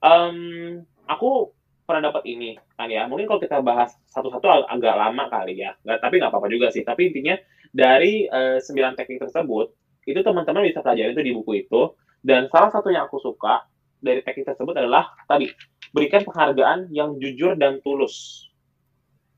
um, 0.00 0.80
aku 1.04 1.52
pernah 1.84 2.08
dapat 2.08 2.24
ini 2.24 2.56
kan 2.80 2.88
ya. 2.88 3.04
Mungkin 3.04 3.28
kalau 3.28 3.40
kita 3.40 3.60
bahas 3.60 3.92
satu-satu 4.08 4.68
agak 4.68 4.94
lama 4.96 5.28
kali 5.28 5.60
ya. 5.60 5.76
Nggak, 5.84 5.98
tapi 6.00 6.14
nggak 6.20 6.32
apa-apa 6.32 6.48
juga 6.48 6.72
sih. 6.72 6.80
Tapi 6.80 7.12
intinya 7.12 7.36
dari 7.74 8.24
uh, 8.30 8.56
sembilan 8.56 8.96
teknik 8.96 9.28
tersebut 9.28 9.66
itu 10.04 10.20
teman-teman 10.20 10.64
bisa 10.68 10.84
pelajari 10.84 11.16
itu 11.16 11.22
di 11.24 11.32
buku 11.32 11.52
itu 11.64 11.96
dan 12.20 12.48
salah 12.52 12.70
satu 12.72 12.92
yang 12.92 13.08
aku 13.08 13.20
suka 13.20 13.64
dari 14.04 14.20
teknik 14.20 14.52
tersebut 14.52 14.76
adalah 14.76 15.16
tadi 15.24 15.48
berikan 15.94 16.26
penghargaan 16.26 16.90
yang 16.90 17.16
jujur 17.22 17.54
dan 17.54 17.78
tulus. 17.86 18.46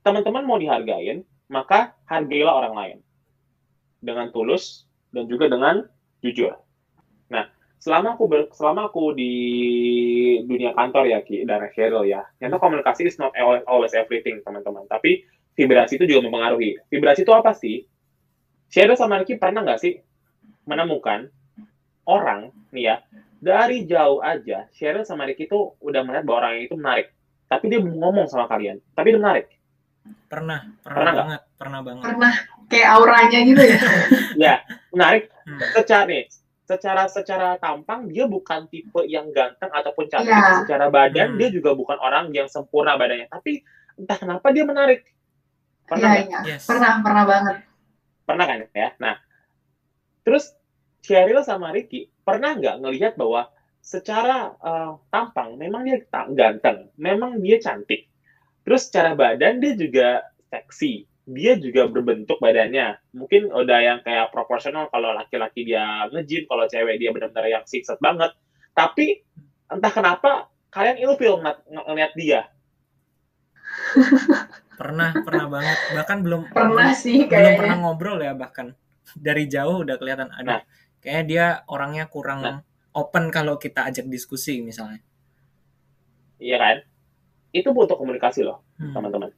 Teman-teman 0.01 0.49
mau 0.49 0.57
dihargain 0.57 1.21
maka 1.53 1.93
hargailah 2.09 2.51
orang 2.51 2.75
lain. 2.75 2.99
Dengan 4.01 4.33
tulus 4.33 4.89
dan 5.13 5.29
juga 5.29 5.53
dengan 5.53 5.85
jujur. 6.25 6.57
Nah 7.29 7.53
selama 7.77 8.17
aku 8.17 8.25
ber, 8.25 8.49
selama 8.57 8.89
aku 8.89 9.13
di 9.13 9.33
dunia 10.49 10.73
kantor 10.73 11.13
ya 11.13 11.21
Ki 11.21 11.45
dan 11.45 11.61
Cheryl 11.77 12.09
ya 12.09 12.25
ternyata 12.41 12.57
komunikasi 12.57 13.07
is 13.07 13.21
not 13.21 13.37
always 13.69 13.93
everything 13.93 14.41
teman-teman. 14.41 14.89
Tapi 14.89 15.29
vibrasi 15.53 16.01
itu 16.01 16.09
juga 16.09 16.25
mempengaruhi. 16.25 16.81
Vibrasi 16.89 17.29
itu 17.29 17.33
apa 17.37 17.53
sih? 17.53 17.85
Sheryl 18.73 18.97
sama 18.97 19.21
Ricky 19.21 19.37
pernah 19.37 19.61
nggak 19.61 19.79
sih 19.79 20.01
menemukan 20.67 21.29
orang 22.07 22.51
nih 22.75 22.95
ya 22.95 22.97
dari 23.39 23.85
jauh 23.85 24.21
aja 24.25 24.69
Sheryl 24.73 25.05
sama 25.05 25.29
Ricky 25.29 25.47
itu 25.49 25.77
udah 25.81 26.01
melihat 26.03 26.25
bahwa 26.25 26.39
orang 26.47 26.65
itu 26.65 26.75
menarik 26.75 27.13
tapi 27.47 27.71
dia 27.71 27.81
ngomong 27.81 28.27
sama 28.27 28.49
kalian 28.49 28.81
tapi 28.97 29.15
dia 29.15 29.21
menarik 29.21 29.47
pernah 30.31 30.63
pernah, 30.83 30.95
pernah 30.95 31.13
banget 31.13 31.41
gak? 31.41 31.59
pernah 31.59 31.81
banget 31.83 32.05
pernah 32.05 32.35
kayak 32.71 32.89
auranya 32.95 33.39
gitu 33.43 33.63
ya 33.63 33.81
ya 34.51 34.55
menarik 34.95 35.25
hmm. 35.47 35.61
secara 35.75 36.05
nih 36.07 36.25
secara 36.67 37.03
secara 37.07 37.49
tampang 37.63 38.11
dia 38.11 38.27
bukan 38.27 38.67
tipe 38.67 39.01
yang 39.07 39.31
ganteng 39.31 39.71
ataupun 39.71 40.11
cantik 40.11 40.35
ya. 40.35 40.67
secara 40.67 40.91
badan 40.91 41.35
hmm. 41.35 41.39
dia 41.39 41.49
juga 41.55 41.75
bukan 41.79 41.99
orang 42.03 42.35
yang 42.35 42.51
sempurna 42.51 42.99
badannya 42.99 43.31
tapi 43.31 43.63
entah 43.95 44.19
kenapa 44.19 44.51
dia 44.51 44.65
menarik 44.67 45.07
pernah 45.87 46.19
ya, 46.19 46.23
ya. 46.27 46.41
Yes. 46.59 46.67
pernah 46.67 46.99
pernah 46.99 47.25
banget 47.27 47.57
Pernah 48.27 48.45
kan 48.45 48.59
ya? 48.75 48.91
Nah, 48.99 49.15
terus 50.27 50.51
Cheryl 51.07 51.47
sama 51.47 51.71
Ricky 51.71 52.11
pernah 52.27 52.59
nggak 52.59 52.83
ngelihat 52.83 53.15
bahwa 53.15 53.47
secara 53.79 54.51
uh, 54.59 54.99
tampang 55.15 55.55
memang 55.55 55.87
dia 55.87 56.03
ganteng, 56.35 56.91
memang 56.99 57.39
dia 57.39 57.63
cantik. 57.63 58.11
Terus 58.67 58.91
secara 58.91 59.15
badan 59.15 59.63
dia 59.63 59.79
juga 59.79 60.27
seksi, 60.51 61.07
dia 61.31 61.55
juga 61.55 61.87
berbentuk 61.87 62.43
badannya. 62.43 62.99
Mungkin 63.15 63.55
udah 63.55 63.79
yang 63.79 63.99
kayak 64.03 64.35
proporsional 64.35 64.91
kalau 64.91 65.15
laki-laki 65.15 65.63
dia 65.63 66.11
nge-gym, 66.11 66.51
kalau 66.51 66.67
cewek 66.67 66.99
dia 66.99 67.15
benar-benar 67.15 67.47
yang 67.47 67.65
six 67.71 67.87
banget. 68.03 68.35
Tapi 68.75 69.23
entah 69.71 69.93
kenapa 69.95 70.51
kalian 70.75 71.07
ilfil 71.07 71.39
ng 71.39 71.87
ngeliat 71.87 72.13
dia. 72.19 72.51
pernah 74.77 75.11
pernah 75.25 75.47
banget 75.49 75.79
bahkan 75.97 76.19
belum 76.21 76.43
pernah 76.53 76.93
sih 76.93 77.25
kayaknya. 77.25 77.33
belum 77.33 77.53
pernah 77.57 77.77
ngobrol 77.81 78.19
ya 78.21 78.33
bahkan 78.37 78.77
dari 79.17 79.49
jauh 79.49 79.83
udah 79.83 79.97
kelihatan 79.97 80.29
ada 80.37 80.61
nah, 80.61 80.61
kayaknya 81.03 81.25
dia 81.25 81.47
orangnya 81.71 82.05
kurang 82.09 82.41
nah, 82.43 82.59
open 82.97 83.29
kalau 83.29 83.61
kita 83.61 83.87
ajak 83.87 84.09
diskusi 84.09 84.61
misalnya. 84.65 85.01
Iya 86.41 86.57
kan? 86.61 86.77
Itu 87.53 87.73
butuh 87.73 87.97
komunikasi 87.97 88.45
loh 88.45 88.65
hmm. 88.81 88.93
teman-teman. 88.93 89.31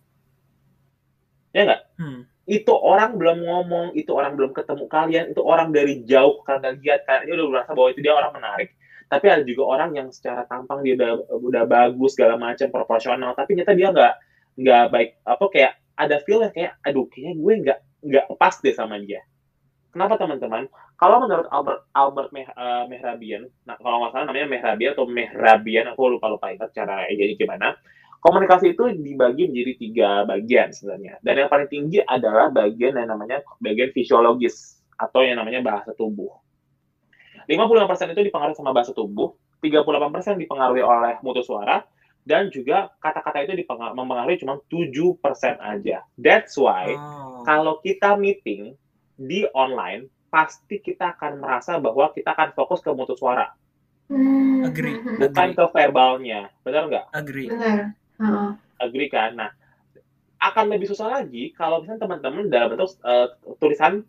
Ya 1.55 1.65
enggak 1.65 1.83
hmm. 1.97 2.23
itu 2.45 2.73
orang 2.73 3.17
belum 3.17 3.45
ngomong 3.45 3.87
itu 3.97 4.13
orang 4.13 4.37
belum 4.37 4.53
ketemu 4.53 4.85
kalian 4.89 5.25
itu 5.33 5.41
orang 5.41 5.73
dari 5.73 6.05
jauh 6.05 6.45
kalian 6.45 6.77
lihat 6.85 7.09
kalian 7.09 7.41
udah 7.41 7.49
merasa 7.49 7.71
bahwa 7.73 7.89
itu 7.91 8.01
dia 8.05 8.15
orang 8.15 8.33
menarik. 8.37 8.77
Tapi 9.09 9.25
ada 9.25 9.41
juga 9.41 9.65
orang 9.65 9.97
yang 9.97 10.09
secara 10.13 10.45
tampang 10.45 10.85
dia 10.85 10.93
udah 10.93 11.13
udah 11.41 11.65
bagus 11.65 12.13
segala 12.13 12.37
macam 12.37 12.69
proporsional. 12.69 13.33
Tapi 13.33 13.57
ternyata 13.57 13.73
dia 13.73 13.89
nggak 13.89 14.15
nggak 14.59 14.85
baik 14.91 15.11
apa 15.23 15.45
kayak 15.55 15.73
ada 15.95 16.17
feel 16.23 16.43
yang 16.43 16.55
kayak 16.55 16.73
aduh 16.83 17.07
kayaknya 17.07 17.35
gue 17.39 17.53
nggak 17.63 17.79
nggak 18.07 18.25
pas 18.39 18.55
deh 18.59 18.75
sama 18.75 18.99
dia 19.03 19.23
kenapa 19.95 20.21
teman-teman 20.21 20.69
kalau 20.99 21.23
menurut 21.23 21.47
Albert 21.55 21.87
Albert 21.95 22.31
Meh, 22.35 22.49
uh, 22.55 22.85
Mehrabian 22.91 23.49
nah 23.65 23.77
kalau 23.81 24.05
nggak 24.05 24.13
salah 24.15 24.27
namanya 24.29 24.49
Mehrabian 24.51 24.93
atau 24.95 25.07
Mehrabian 25.07 25.85
aku 25.93 26.19
lupa 26.19 26.27
lupa 26.33 26.53
ingat 26.53 26.71
cara 26.75 27.09
jadi 27.09 27.35
gimana 27.39 27.77
komunikasi 28.19 28.75
itu 28.75 28.85
dibagi 28.99 29.49
menjadi 29.49 29.73
tiga 29.79 30.11
bagian 30.27 30.75
sebenarnya 30.75 31.23
dan 31.23 31.35
yang 31.39 31.51
paling 31.51 31.69
tinggi 31.71 32.03
adalah 32.03 32.51
bagian 32.51 32.99
yang 32.99 33.09
namanya 33.09 33.41
bagian 33.63 33.95
fisiologis 33.95 34.83
atau 34.99 35.23
yang 35.23 35.39
namanya 35.39 35.63
bahasa 35.63 35.95
tubuh 35.95 36.35
55% 37.49 38.13
itu 38.13 38.23
dipengaruhi 38.29 38.59
sama 38.59 38.77
bahasa 38.77 38.93
tubuh 38.93 39.33
38% 39.65 40.39
dipengaruhi 40.39 40.85
oleh 40.85 41.19
mutu 41.25 41.43
suara 41.43 41.83
dan 42.29 42.53
juga 42.53 42.93
kata-kata 43.01 43.49
itu 43.49 43.65
mempengaruhi 43.73 44.37
cuma 44.37 44.61
7% 44.69 45.17
aja. 45.57 46.05
That's 46.21 46.55
why 46.61 46.93
oh. 46.93 47.43
kalau 47.49 47.81
kita 47.81 48.21
meeting 48.21 48.77
di 49.19 49.43
online 49.51 50.07
pasti 50.31 50.79
kita 50.79 51.19
akan 51.19 51.43
merasa 51.43 51.77
bahwa 51.83 52.15
kita 52.15 52.33
akan 52.33 52.55
fokus 52.55 52.79
ke 52.79 52.91
mutu 52.95 53.19
suara. 53.19 53.51
Hmm. 54.09 54.65
Agree. 54.65 54.97
Bukan 55.19 55.59
ke 55.59 55.65
verbalnya. 55.75 56.49
Benar 56.63 56.89
nggak? 56.89 57.05
Agree. 57.13 57.51
Benar. 57.51 57.93
Uh. 58.23 58.55
Agree 58.79 59.11
kan? 59.11 59.35
Nah, 59.35 59.51
akan 60.39 60.65
lebih 60.71 60.89
susah 60.89 61.21
lagi 61.21 61.51
kalau 61.53 61.83
misalnya 61.83 62.07
teman-teman 62.07 62.47
dalam 62.47 62.79
bentuk 62.79 62.95
uh, 63.03 63.35
tulisan 63.59 64.07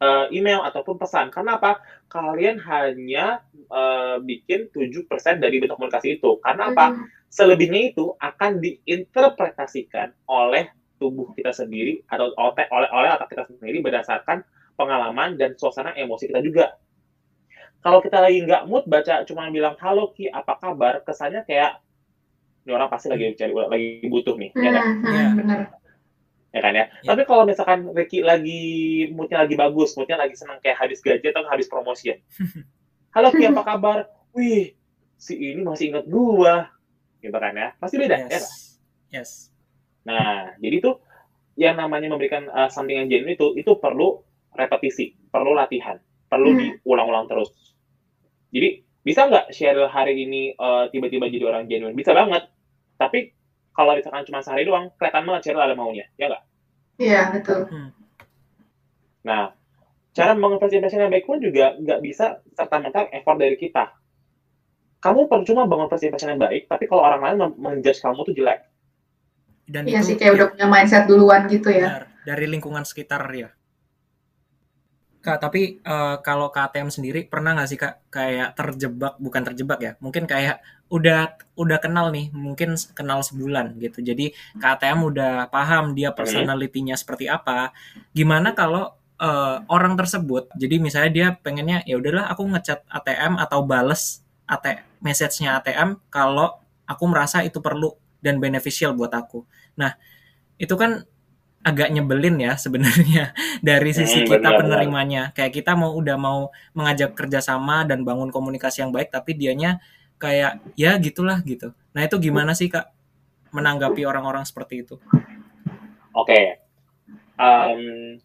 uh, 0.00 0.26
email 0.32 0.64
ataupun 0.64 0.96
pesan. 0.96 1.28
Karena 1.28 1.60
apa? 1.60 1.84
Kalian 2.08 2.58
hanya 2.64 3.44
uh, 3.70 4.18
bikin 4.24 4.72
7% 4.72 5.06
dari 5.38 5.60
bentuk 5.60 5.76
komunikasi 5.78 6.18
itu. 6.18 6.40
Karena 6.40 6.72
apa? 6.72 6.86
Hmm 6.96 7.06
selebihnya 7.36 7.92
itu 7.92 8.16
akan 8.16 8.64
diinterpretasikan 8.64 10.14
oleh 10.24 10.70
tubuh 10.96 11.32
kita 11.36 11.52
sendiri 11.52 12.04
atau 12.08 12.32
oleh 12.36 12.66
oleh, 12.72 12.88
oleh 12.90 13.08
otak 13.12 13.28
kita 13.32 13.44
sendiri 13.48 13.84
berdasarkan 13.84 14.42
pengalaman 14.76 15.36
dan 15.40 15.56
suasana 15.56 15.92
emosi 15.96 16.28
kita 16.28 16.40
juga. 16.44 16.76
Kalau 17.80 18.02
kita 18.02 18.18
lagi 18.18 18.42
nggak 18.42 18.66
mood 18.66 18.84
baca 18.88 19.22
cuma 19.28 19.48
bilang 19.52 19.78
halo 19.78 20.10
Ki 20.16 20.26
apa 20.26 20.58
kabar 20.58 21.04
kesannya 21.06 21.46
kayak 21.46 21.78
ini 22.66 22.74
orang 22.74 22.90
pasti 22.90 23.06
lagi 23.06 23.30
cari 23.38 23.54
lagi 23.54 23.88
butuh 24.10 24.34
nih 24.34 24.50
hmm, 24.50 24.64
ya 24.64 24.70
kan? 24.74 24.84
Hmm, 24.84 25.14
ya. 25.14 25.26
benar 25.38 25.60
ya 26.56 26.60
kan 26.64 26.72
ya. 26.72 26.84
ya. 27.04 27.08
Tapi 27.12 27.22
kalau 27.28 27.44
misalkan 27.44 27.78
Ricky 27.92 28.24
lagi 28.24 28.64
moodnya 29.12 29.44
lagi 29.44 29.54
bagus, 29.60 29.92
moodnya 29.92 30.16
lagi 30.16 30.32
senang 30.40 30.56
kayak 30.64 30.80
habis 30.80 31.04
gaji 31.04 31.28
atau 31.28 31.44
habis 31.52 31.68
promosi 31.68 32.08
ya. 32.10 32.16
Halo 33.12 33.28
Ki, 33.32 33.44
apa 33.44 33.60
kabar? 33.60 34.08
Wih, 34.32 34.72
si 35.20 35.36
ini 35.36 35.60
masih 35.60 35.92
ingat 35.92 36.08
gua. 36.08 36.72
Gitu 37.20 37.32
kan 37.36 37.52
ya. 37.52 37.76
Pasti 37.76 37.96
beda, 38.00 38.28
yes. 38.28 38.32
ya 38.32 38.40
Yes. 39.20 39.30
Nah, 40.06 40.54
jadi 40.62 40.76
tuh 40.78 41.02
yang 41.58 41.74
namanya 41.74 42.06
memberikan 42.12 42.46
uh, 42.46 42.70
something 42.70 42.94
yang 42.94 43.10
genuine 43.10 43.34
itu 43.34 43.58
itu 43.58 43.74
perlu 43.80 44.22
repetisi, 44.54 45.12
perlu 45.28 45.52
latihan, 45.52 45.98
perlu 46.30 46.54
hmm. 46.54 46.58
diulang-ulang 46.86 47.26
terus. 47.26 47.50
Jadi 48.54 48.86
bisa 49.02 49.26
nggak 49.26 49.50
share 49.50 49.90
hari 49.90 50.26
ini 50.26 50.54
uh, 50.54 50.86
tiba-tiba 50.88 51.26
jadi 51.26 51.44
orang 51.50 51.66
genuine? 51.66 51.98
Bisa 51.98 52.14
banget. 52.14 52.46
Tapi 52.96 53.34
kalau 53.76 53.92
misalkan 53.92 54.24
cuma 54.24 54.40
sehari 54.40 54.64
doang, 54.64 54.88
kelihatan 54.96 55.26
banget 55.28 55.42
Cheryl 55.52 55.60
ada 55.60 55.76
maunya, 55.76 56.08
ya 56.16 56.32
nggak? 56.32 56.44
Iya, 56.96 57.20
betul. 57.36 57.60
Hmm. 57.68 57.90
Nah, 59.26 59.52
cara 60.16 60.32
mengekspresi 60.32 60.80
impression 60.80 61.04
yang 61.04 61.12
baik 61.12 61.28
pun 61.28 61.42
juga 61.44 61.76
nggak 61.76 62.00
bisa 62.00 62.40
serta-merta 62.56 63.12
effort 63.12 63.36
dari 63.36 63.58
kita. 63.60 63.92
Kamu 65.04 65.28
percuma 65.28 65.68
bangun 65.68 65.92
first 65.92 66.08
impression 66.08 66.32
yang 66.32 66.40
baik, 66.40 66.72
tapi 66.72 66.88
kalau 66.88 67.04
orang 67.04 67.20
lain 67.20 67.36
menjudge 67.60 68.00
kamu 68.00 68.24
tuh 68.24 68.32
jelek. 68.32 68.64
Dan 69.66 69.90
iya 69.90 69.98
itu, 69.98 70.14
sih, 70.14 70.16
kayak 70.16 70.30
ya, 70.30 70.36
udah 70.38 70.46
punya 70.54 70.66
mindset 70.70 71.04
duluan 71.10 71.50
gitu 71.50 71.68
ya. 71.74 72.06
Dari 72.22 72.46
lingkungan 72.46 72.86
sekitar 72.86 73.22
ya. 73.34 73.50
Kak, 75.26 75.42
tapi 75.42 75.82
uh, 75.82 76.22
kalau 76.22 76.54
KTM 76.54 76.86
sendiri 76.86 77.26
pernah 77.26 77.50
nggak 77.58 77.66
sih 77.66 77.74
Kak 77.74 78.14
kayak 78.14 78.54
terjebak, 78.54 79.18
bukan 79.18 79.42
terjebak 79.42 79.78
ya, 79.82 79.92
mungkin 79.98 80.22
kayak 80.22 80.62
udah 80.86 81.34
udah 81.58 81.78
kenal 81.82 82.14
nih, 82.14 82.30
mungkin 82.30 82.78
kenal 82.94 83.26
sebulan 83.26 83.74
gitu. 83.82 84.06
Jadi 84.06 84.30
KTM 84.62 85.02
udah 85.02 85.50
paham 85.50 85.98
dia 85.98 86.14
personalitinya 86.14 86.94
seperti 86.94 87.26
apa. 87.26 87.74
Gimana 88.14 88.54
kalau 88.54 88.94
uh, 89.18 89.66
orang 89.66 89.98
tersebut, 89.98 90.46
jadi 90.54 90.78
misalnya 90.78 91.10
dia 91.10 91.28
pengennya 91.34 91.82
ya 91.82 91.98
udahlah 91.98 92.30
aku 92.30 92.46
ngechat 92.46 92.86
ATM 92.86 93.42
atau 93.42 93.66
bales 93.66 94.22
AT 94.46 94.78
message-nya 95.02 95.58
ATM 95.58 95.98
kalau 96.06 96.54
aku 96.86 97.04
merasa 97.10 97.42
itu 97.42 97.58
perlu 97.58 97.90
dan 98.20 98.40
beneficial 98.42 98.92
buat 98.96 99.12
aku. 99.12 99.44
Nah, 99.78 99.94
itu 100.56 100.72
kan 100.74 101.04
agak 101.66 101.90
nyebelin 101.90 102.38
ya 102.38 102.54
sebenarnya 102.54 103.34
dari 103.68 103.90
sisi 103.90 104.22
hmm, 104.22 104.28
kita 104.30 104.48
benar, 104.54 104.58
penerimanya. 104.62 105.22
Kayak 105.34 105.52
kita 105.58 105.74
mau 105.74 105.98
udah 105.98 106.14
mau 106.14 106.54
mengajak 106.78 107.18
kerjasama 107.18 107.82
dan 107.82 108.06
bangun 108.06 108.30
komunikasi 108.30 108.86
yang 108.86 108.94
baik, 108.94 109.10
tapi 109.10 109.34
dianya 109.34 109.82
kayak 110.22 110.62
ya 110.78 110.94
gitulah 111.02 111.42
gitu. 111.42 111.74
Nah 111.90 112.06
itu 112.06 112.16
gimana 112.22 112.54
sih 112.54 112.70
kak 112.70 112.86
menanggapi 113.50 114.06
orang-orang 114.06 114.46
seperti 114.46 114.86
itu? 114.86 114.96
Oke, 116.16 116.32
okay. 116.32 116.44
um, 117.36 118.16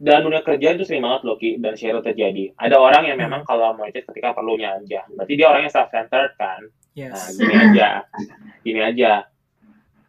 dan 0.00 0.24
dunia 0.24 0.40
kerja 0.40 0.72
itu 0.72 0.88
sering 0.88 1.04
banget 1.04 1.28
loh 1.28 1.36
Ki 1.36 1.60
dan 1.60 1.76
share 1.76 2.00
terjadi. 2.00 2.56
Ada 2.56 2.80
orang 2.80 3.04
yang 3.04 3.18
memang 3.20 3.44
hmm. 3.44 3.48
kalau 3.48 3.76
mau 3.76 3.84
chat 3.90 4.06
ketika 4.08 4.32
perlunya 4.32 4.80
aja. 4.80 5.04
Berarti 5.12 5.32
dia 5.36 5.46
orangnya 5.50 5.68
self 5.68 5.92
centered 5.92 6.32
kan. 6.40 6.62
Yes. 6.96 7.12
Nah, 7.12 7.28
gini 7.36 7.54
aja. 7.58 7.88
Gini 8.64 8.80
aja 8.80 9.12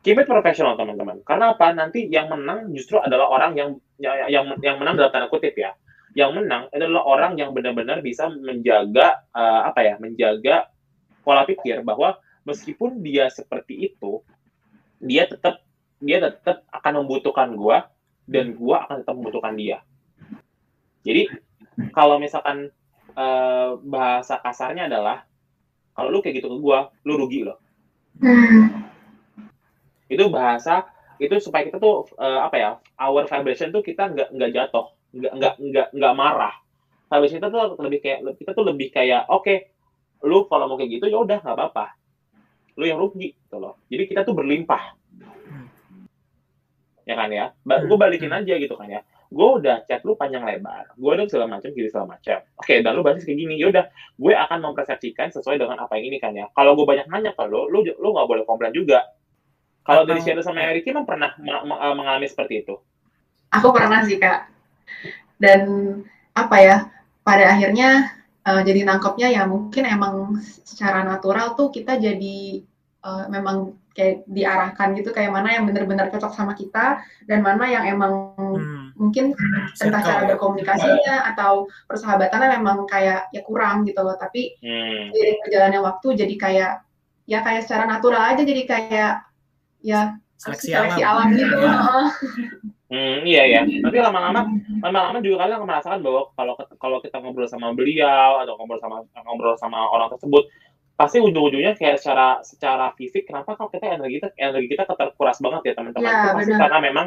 keep 0.06 0.22
it 0.22 0.30
professional 0.30 0.78
teman-teman. 0.78 1.26
Karena 1.26 1.58
apa? 1.58 1.74
Nanti 1.74 2.06
yang 2.06 2.30
menang 2.30 2.70
justru 2.78 3.02
adalah 3.02 3.26
orang 3.26 3.58
yang 3.58 3.70
yang 3.98 4.30
yang, 4.30 4.46
yang 4.62 4.78
menang 4.78 5.02
dalam 5.02 5.10
tanda 5.10 5.28
kutip 5.34 5.58
ya. 5.58 5.74
Yang 6.14 6.32
menang 6.38 6.70
adalah 6.70 7.02
orang 7.10 7.34
yang 7.42 7.50
benar-benar 7.58 8.06
bisa 8.06 8.30
menjaga 8.30 9.26
uh, 9.34 9.66
apa 9.66 9.82
ya? 9.82 9.98
Menjaga 9.98 10.70
pola 11.26 11.42
pikir 11.50 11.82
bahwa 11.82 12.22
meskipun 12.46 13.02
dia 13.02 13.34
seperti 13.34 13.90
itu, 13.90 14.22
dia 15.02 15.26
tetap 15.26 15.66
dia 15.98 16.22
tetap 16.22 16.62
akan 16.70 17.02
membutuhkan 17.02 17.58
gua 17.58 17.90
dan 18.30 18.54
gua 18.54 18.86
akan 18.86 19.02
tetap 19.02 19.18
membutuhkan 19.18 19.58
dia. 19.58 19.82
Jadi 21.02 21.34
kalau 21.98 22.22
misalkan 22.22 22.70
uh, 23.18 23.82
bahasa 23.82 24.38
kasarnya 24.38 24.86
adalah 24.86 25.26
kalau 25.98 26.14
lu 26.14 26.22
kayak 26.22 26.46
gitu 26.46 26.54
ke 26.54 26.58
gua, 26.62 26.94
lu 27.02 27.18
rugi 27.18 27.42
loh. 27.42 27.58
Hmm 28.22 28.86
itu 30.12 30.24
bahasa 30.30 30.86
itu 31.18 31.36
supaya 31.40 31.64
kita 31.64 31.80
tuh 31.80 32.12
uh, 32.20 32.44
apa 32.44 32.56
ya 32.60 32.70
our 33.00 33.24
vibration 33.24 33.72
tuh 33.72 33.80
kita 33.80 34.12
nggak 34.12 34.30
nggak 34.36 34.52
jatuh 34.52 34.92
nggak 35.16 35.32
nggak 35.40 35.54
nggak 35.60 35.88
nggak 35.96 36.14
marah. 36.14 36.56
Vibration 37.08 37.40
kita 37.40 37.50
tuh 37.50 37.80
lebih 37.80 38.00
kayak 38.04 38.20
kita 38.36 38.52
tuh 38.52 38.66
lebih 38.68 38.88
kayak 38.92 39.24
oke 39.32 39.48
okay, 39.48 39.58
lu 40.28 40.44
kalau 40.52 40.68
mau 40.68 40.76
kayak 40.76 41.00
gitu 41.00 41.06
ya 41.08 41.18
udah 41.24 41.40
nggak 41.40 41.56
apa-apa. 41.56 41.96
Lu 42.76 42.84
yang 42.84 43.00
rugi 43.00 43.32
gitu 43.32 43.58
loh. 43.58 43.80
Jadi 43.88 44.04
kita 44.12 44.28
tuh 44.28 44.36
berlimpah. 44.36 45.00
Ya 47.08 47.16
kan 47.16 47.30
ya? 47.32 47.56
Ba 47.64 47.86
gue 47.88 47.96
balikin 47.96 48.34
aja 48.36 48.60
gitu 48.60 48.76
kan 48.76 48.92
ya. 48.92 49.00
Gue 49.32 49.64
udah 49.64 49.88
chat 49.88 50.04
lu 50.04 50.20
panjang 50.20 50.44
lebar. 50.44 50.92
Gue 51.00 51.16
udah 51.16 51.26
segala 51.32 51.48
macam 51.48 51.72
gitu 51.72 51.88
segala 51.88 52.20
macam. 52.20 52.44
Oke 52.60 52.84
dan 52.84 52.92
lu 52.92 53.02
basis 53.08 53.24
kayak 53.24 53.40
gini 53.40 53.56
yaudah 53.56 53.88
gue 54.20 54.34
akan 54.36 54.60
mempersepsikan 54.60 55.32
sesuai 55.32 55.56
dengan 55.56 55.80
apa 55.80 55.96
yang 55.96 56.12
ini 56.12 56.18
kan 56.20 56.36
ya. 56.36 56.52
Kalau 56.52 56.76
gue 56.76 56.84
banyak 56.84 57.08
nanya 57.08 57.32
ke 57.32 57.48
lu 57.48 57.72
lu 57.72 57.88
lu 57.88 58.08
nggak 58.12 58.28
boleh 58.28 58.44
komplain 58.44 58.76
juga 58.76 59.00
kalau 59.86 60.02
dari 60.04 60.20
Shadow 60.26 60.42
sama 60.42 60.66
Ricky 60.74 60.90
emang 60.90 61.06
pernah 61.06 61.38
eh, 61.38 61.96
mengalami 61.96 62.26
seperti 62.26 62.66
itu? 62.66 62.76
Aku 63.54 63.70
pernah 63.70 64.02
sih 64.04 64.18
kak. 64.18 64.50
Dan 65.38 65.62
apa 66.34 66.58
ya? 66.58 66.78
Pada 67.22 67.54
akhirnya 67.54 68.16
uh, 68.46 68.62
jadi 68.62 68.86
nangkepnya 68.86 69.34
ya 69.34 69.44
mungkin 69.50 69.84
emang 69.90 70.38
secara 70.66 71.02
natural 71.02 71.58
tuh 71.58 71.74
kita 71.74 71.98
jadi 71.98 72.62
uh, 73.02 73.26
memang 73.30 73.74
kayak 73.96 74.28
diarahkan 74.28 74.92
gitu 75.00 75.16
kayak 75.16 75.32
mana 75.32 75.56
yang 75.56 75.64
benar-benar 75.64 76.12
cocok 76.12 76.36
sama 76.36 76.52
kita 76.52 77.00
dan 77.32 77.40
mana 77.40 77.64
yang 77.64 77.88
emang 77.88 78.36
hmm. 78.36 78.92
mungkin 79.00 79.32
entah 79.80 80.04
cara 80.04 80.28
ya. 80.28 80.36
berkomunikasinya 80.36 81.32
atau 81.32 81.72
persahabatannya 81.88 82.60
memang 82.60 82.84
kayak 82.92 83.32
ya 83.32 83.42
kurang 83.48 83.88
gitu 83.88 84.04
loh 84.04 84.20
tapi 84.20 84.60
hmm. 84.60 85.16
dari 85.16 85.40
perjalanan 85.40 85.82
waktu 85.88 86.08
jadi 86.12 86.36
kayak 86.36 86.74
ya 87.24 87.40
kayak 87.40 87.64
secara 87.64 87.88
natural 87.88 88.36
aja 88.36 88.44
jadi 88.44 88.64
kayak 88.68 89.14
ya 89.86 90.18
seleksi, 90.42 90.74
seleksi 90.74 91.02
alam. 91.06 91.30
alam 91.30 91.38
gitu. 91.38 91.58
Ya. 91.62 91.76
Hmm, 92.86 93.26
iya 93.26 93.44
ya. 93.50 93.62
Tapi 93.66 93.98
lama-lama, 93.98 94.46
lama-lama 94.78 95.18
juga 95.18 95.42
kalian 95.42 95.66
merasakan 95.66 96.06
bahwa 96.06 96.30
kalau 96.38 96.54
kalau 96.78 96.98
kita 97.02 97.18
ngobrol 97.18 97.50
sama 97.50 97.74
beliau 97.74 98.38
atau 98.46 98.54
ngobrol 98.62 98.78
sama 98.78 99.02
ngobrol 99.26 99.58
sama 99.58 99.90
orang 99.90 100.14
tersebut, 100.14 100.46
pasti 100.94 101.18
ujung-ujungnya 101.18 101.74
kayak 101.74 101.98
secara 101.98 102.46
secara 102.46 102.94
fisik 102.94 103.26
kenapa 103.26 103.58
kok 103.58 103.74
kita 103.74 103.90
energi 103.90 104.22
kita 104.22 104.30
energi 104.38 104.68
kita 104.70 104.86
terkuras 104.86 105.42
banget 105.42 105.62
ya 105.66 105.74
teman-teman. 105.74 106.14
Ya, 106.14 106.38
pasti 106.38 106.52
benar. 106.54 106.62
karena 106.62 106.78
memang 106.78 107.06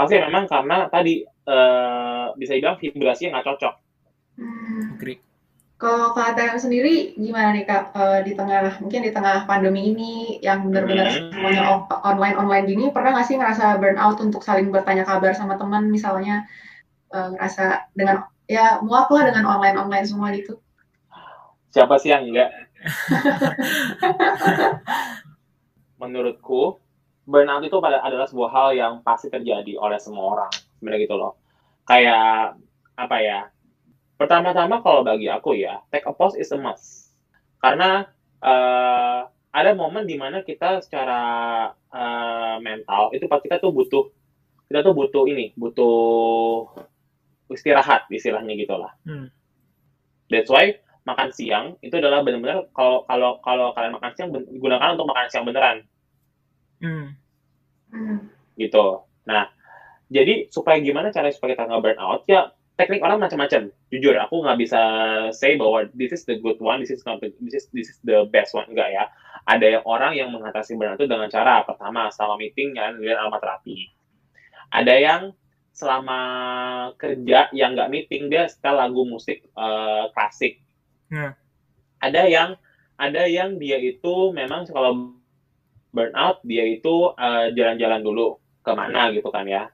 pasti 0.00 0.14
memang 0.16 0.44
karena 0.48 0.76
tadi 0.88 1.14
uh, 1.44 2.26
bisa 2.32 2.52
dibilang 2.56 2.80
vibrasi 2.80 3.28
yang 3.28 3.36
nggak 3.36 3.46
cocok. 3.52 3.74
Hmm. 4.40 4.96
Kalau 5.78 6.10
Kak 6.10 6.34
Atayang 6.34 6.58
sendiri 6.58 7.14
gimana 7.14 7.54
nih 7.54 7.62
Kak 7.62 7.94
uh, 7.94 8.18
di 8.26 8.34
tengah 8.34 8.82
mungkin 8.82 8.98
di 8.98 9.14
tengah 9.14 9.46
pandemi 9.46 9.94
ini 9.94 10.42
yang 10.42 10.66
benar-benar 10.66 11.06
hmm. 11.06 11.30
semuanya 11.30 11.62
online 12.02 12.34
online 12.34 12.66
gini 12.66 12.84
pernah 12.90 13.14
nggak 13.14 13.26
sih 13.30 13.38
ngerasa 13.38 13.78
burnout 13.78 14.18
untuk 14.18 14.42
saling 14.42 14.74
bertanya 14.74 15.06
kabar 15.06 15.30
sama 15.38 15.54
teman 15.54 15.86
misalnya 15.86 16.50
uh, 17.14 17.30
ngerasa 17.30 17.94
dengan 17.94 18.26
ya 18.50 18.82
muak 18.82 19.06
lah 19.14 19.30
dengan 19.30 19.46
online 19.46 19.78
online 19.78 20.02
semua 20.02 20.34
gitu? 20.34 20.58
Siapa 21.70 21.94
sih 22.02 22.10
yang 22.10 22.26
enggak? 22.26 22.50
Menurutku 26.02 26.82
burnout 27.22 27.62
itu 27.62 27.78
adalah 27.78 28.26
sebuah 28.26 28.50
hal 28.50 28.68
yang 28.74 28.92
pasti 29.06 29.30
terjadi 29.30 29.78
oleh 29.78 30.02
semua 30.02 30.26
orang 30.34 30.50
sebenarnya 30.82 31.06
gitu 31.06 31.14
loh. 31.14 31.38
Kayak 31.86 32.58
apa 32.98 33.16
ya? 33.22 33.46
Pertama-tama 34.18 34.82
kalau 34.82 35.06
bagi 35.06 35.30
aku 35.30 35.54
ya, 35.54 35.78
take 35.94 36.02
a 36.02 36.10
pause 36.10 36.34
is 36.34 36.50
a 36.50 36.58
must. 36.58 37.14
Karena 37.62 38.02
uh, 38.42 39.30
ada 39.54 39.70
momen 39.78 40.10
di 40.10 40.18
mana 40.18 40.42
kita 40.42 40.82
secara 40.82 41.22
uh, 41.70 42.56
mental 42.58 43.14
itu 43.14 43.30
kita 43.30 43.62
tuh 43.62 43.70
butuh 43.70 44.10
kita 44.66 44.82
tuh 44.82 44.92
butuh 44.92 45.24
ini, 45.30 45.54
butuh 45.54 46.66
istirahat 47.48 48.10
istilahnya 48.10 48.58
gitulah. 48.58 48.92
Hmm. 49.06 49.30
That's 50.28 50.50
why 50.50 50.82
makan 51.06 51.32
siang 51.32 51.66
itu 51.80 51.94
adalah 51.96 52.20
benar-benar 52.20 52.68
kalau 52.76 53.06
kalau 53.08 53.40
kalau 53.40 53.72
kalian 53.72 53.96
makan 53.96 54.12
siang 54.18 54.30
gunakan 54.34 54.98
untuk 54.98 55.08
makan 55.08 55.26
siang 55.30 55.46
beneran. 55.46 55.86
Hmm. 56.82 57.16
Gitu. 58.58 58.86
Nah, 59.24 59.48
jadi 60.10 60.50
supaya 60.52 60.82
gimana 60.82 61.14
cara 61.14 61.30
supaya 61.30 61.54
kita 61.54 61.70
nggak 61.70 61.82
burn 61.86 62.00
out 62.02 62.26
ya 62.26 62.52
teknik 62.78 63.02
orang 63.02 63.18
macam-macam. 63.18 63.74
Jujur, 63.90 64.14
aku 64.16 64.46
nggak 64.46 64.58
bisa 64.62 64.80
say 65.34 65.58
bahwa 65.58 65.90
this 65.98 66.14
is 66.14 66.22
the 66.24 66.38
good 66.38 66.56
one, 66.62 66.78
this 66.78 66.94
is 66.94 67.02
not 67.02 67.18
the, 67.18 67.34
this 67.42 67.58
is 67.58 67.66
this 67.74 67.90
is 67.90 67.98
the 68.06 68.24
best 68.30 68.54
one 68.54 68.70
enggak 68.70 68.94
ya. 68.94 69.10
Ada 69.50 69.80
yang 69.80 69.84
orang 69.84 70.12
yang 70.14 70.30
mengatasi 70.30 70.78
burnout 70.78 71.02
itu 71.02 71.10
dengan 71.10 71.26
cara 71.26 71.66
pertama 71.66 72.08
sama 72.14 72.38
meeting 72.38 72.78
dan 72.78 73.00
dengan 73.00 73.26
aromaterapi. 73.26 73.98
ada 74.72 74.94
yang 74.96 75.22
selama 75.72 76.20
kerja 76.98 77.48
yang 77.54 77.78
nggak 77.78 77.92
meeting 77.92 78.28
dia 78.28 78.50
setel 78.50 78.76
lagu 78.76 79.06
musik 79.06 79.46
uh, 79.54 80.10
klasik 80.12 80.58
hmm. 81.14 81.32
ada 82.02 82.22
yang 82.26 82.58
ada 82.98 83.30
yang 83.30 83.62
dia 83.62 83.78
itu 83.78 84.34
memang 84.34 84.66
kalau 84.66 85.14
burnout 85.94 86.42
dia 86.42 86.66
itu 86.66 87.14
jalan 87.14 87.54
jalan-jalan 87.54 88.00
dulu 88.02 88.26
ke 88.60 88.72
mana 88.74 89.14
gitu 89.14 89.30
kan 89.30 89.46
ya 89.46 89.70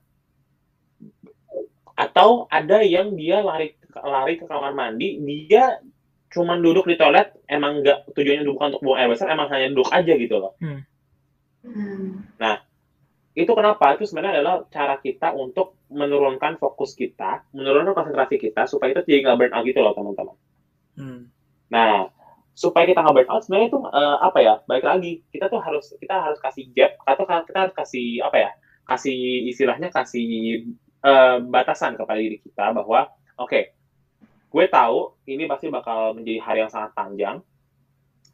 atau 2.14 2.46
ada 2.46 2.79
yang 2.87 3.18
dia 3.18 3.42
lari 3.42 3.74
lari 3.90 4.38
ke 4.38 4.46
kamar 4.46 4.70
mandi 4.70 5.18
dia 5.18 5.83
cuman 6.31 6.62
duduk 6.62 6.87
di 6.87 6.94
toilet 6.94 7.35
emang 7.50 7.83
nggak 7.83 8.14
tujuannya 8.14 8.46
bukan 8.46 8.70
untuk 8.70 8.83
buang 8.87 9.03
air 9.03 9.11
besar 9.11 9.35
emang 9.35 9.50
hanya 9.50 9.74
duduk 9.74 9.90
aja 9.90 10.14
gitu 10.14 10.38
loh 10.38 10.55
hmm. 10.62 10.87
Hmm. 11.66 12.22
nah 12.38 12.62
itu 13.35 13.50
kenapa 13.50 13.98
itu 13.98 14.07
sebenarnya 14.07 14.38
adalah 14.38 14.62
cara 14.70 14.94
kita 15.03 15.35
untuk 15.35 15.74
menurunkan 15.90 16.62
fokus 16.62 16.94
kita 16.94 17.50
menurunkan 17.50 17.98
konsentrasi 17.98 18.38
kita 18.38 18.70
supaya 18.70 18.94
itu 18.94 19.03
jadi 19.11 19.27
nggak 19.27 19.35
burn 19.35 19.55
out 19.59 19.66
gitu 19.66 19.83
loh 19.83 19.94
teman-teman 19.98 20.37
hmm. 20.94 21.20
nah 21.66 22.14
supaya 22.55 22.87
kita 22.87 23.03
nggak 23.03 23.27
burn 23.27 23.31
out 23.35 23.42
sebenarnya 23.42 23.74
itu 23.74 23.81
uh, 23.90 24.22
apa 24.22 24.38
ya 24.38 24.55
baik 24.70 24.87
lagi 24.87 25.12
kita 25.35 25.50
tuh 25.50 25.59
harus 25.59 25.90
kita 25.98 26.14
harus 26.14 26.38
kasih 26.38 26.70
gap 26.79 26.94
atau 27.11 27.27
kita 27.27 27.59
harus 27.59 27.74
kasih 27.74 28.22
apa 28.22 28.38
ya 28.38 28.50
kasih 28.87 29.50
istilahnya 29.50 29.90
kasih 29.90 30.62
uh, 31.04 31.36
batasan 31.44 31.94
kepada 32.00 32.18
diri 32.18 32.40
kita 32.40 32.72
bahwa 32.72 33.12
oke 33.36 33.48
okay, 33.48 33.62
gue 34.48 34.64
tahu 34.70 35.14
ini 35.28 35.44
pasti 35.44 35.68
bakal 35.68 36.16
menjadi 36.16 36.40
hari 36.40 36.58
yang 36.64 36.72
sangat 36.72 36.96
panjang. 36.96 37.36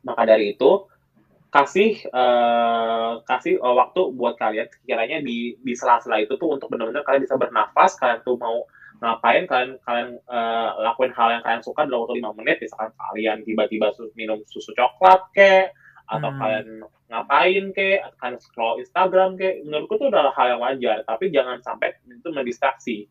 Maka 0.01 0.25
dari 0.25 0.57
itu 0.57 0.89
kasih 1.51 1.99
uh, 2.15 3.21
kasih 3.27 3.59
uh, 3.59 3.75
waktu 3.75 4.01
buat 4.15 4.39
kalian. 4.39 4.71
Sekiranya 4.71 5.19
di 5.21 5.59
di 5.61 5.73
sela-sela 5.75 6.23
itu 6.23 6.39
tuh 6.39 6.57
untuk 6.57 6.71
benar-benar 6.71 7.03
kalian 7.03 7.27
bisa 7.27 7.37
bernafas 7.37 7.99
kalian 7.99 8.23
tuh 8.23 8.39
mau 8.39 8.65
ngapain 9.01 9.49
kalian 9.49 9.81
kalian 9.81 10.09
uh, 10.29 10.77
lakuin 10.85 11.13
hal 11.17 11.41
yang 11.41 11.43
kalian 11.45 11.65
suka 11.65 11.85
dalam 11.89 12.05
waktu 12.07 12.21
lima 12.23 12.31
menit. 12.37 12.61
Misalkan 12.63 12.93
kalian 12.97 13.39
tiba-tiba 13.45 13.93
minum 14.15 14.41
susu 14.49 14.73
coklat 14.77 15.21
kek 15.33 15.73
atau 16.11 16.31
hmm. 16.35 16.39
kalian 16.43 16.69
ngapain 17.11 17.65
kek 17.71 18.03
kalian 18.19 18.39
scroll 18.43 18.83
Instagram 18.83 19.39
kek 19.39 19.63
menurutku 19.63 19.99
itu 19.99 20.11
adalah 20.11 20.35
hal 20.35 20.59
yang 20.59 20.63
wajar 20.63 21.07
tapi 21.07 21.31
jangan 21.31 21.63
sampai 21.63 21.95
itu 22.07 22.29
mendistraksi 22.35 23.07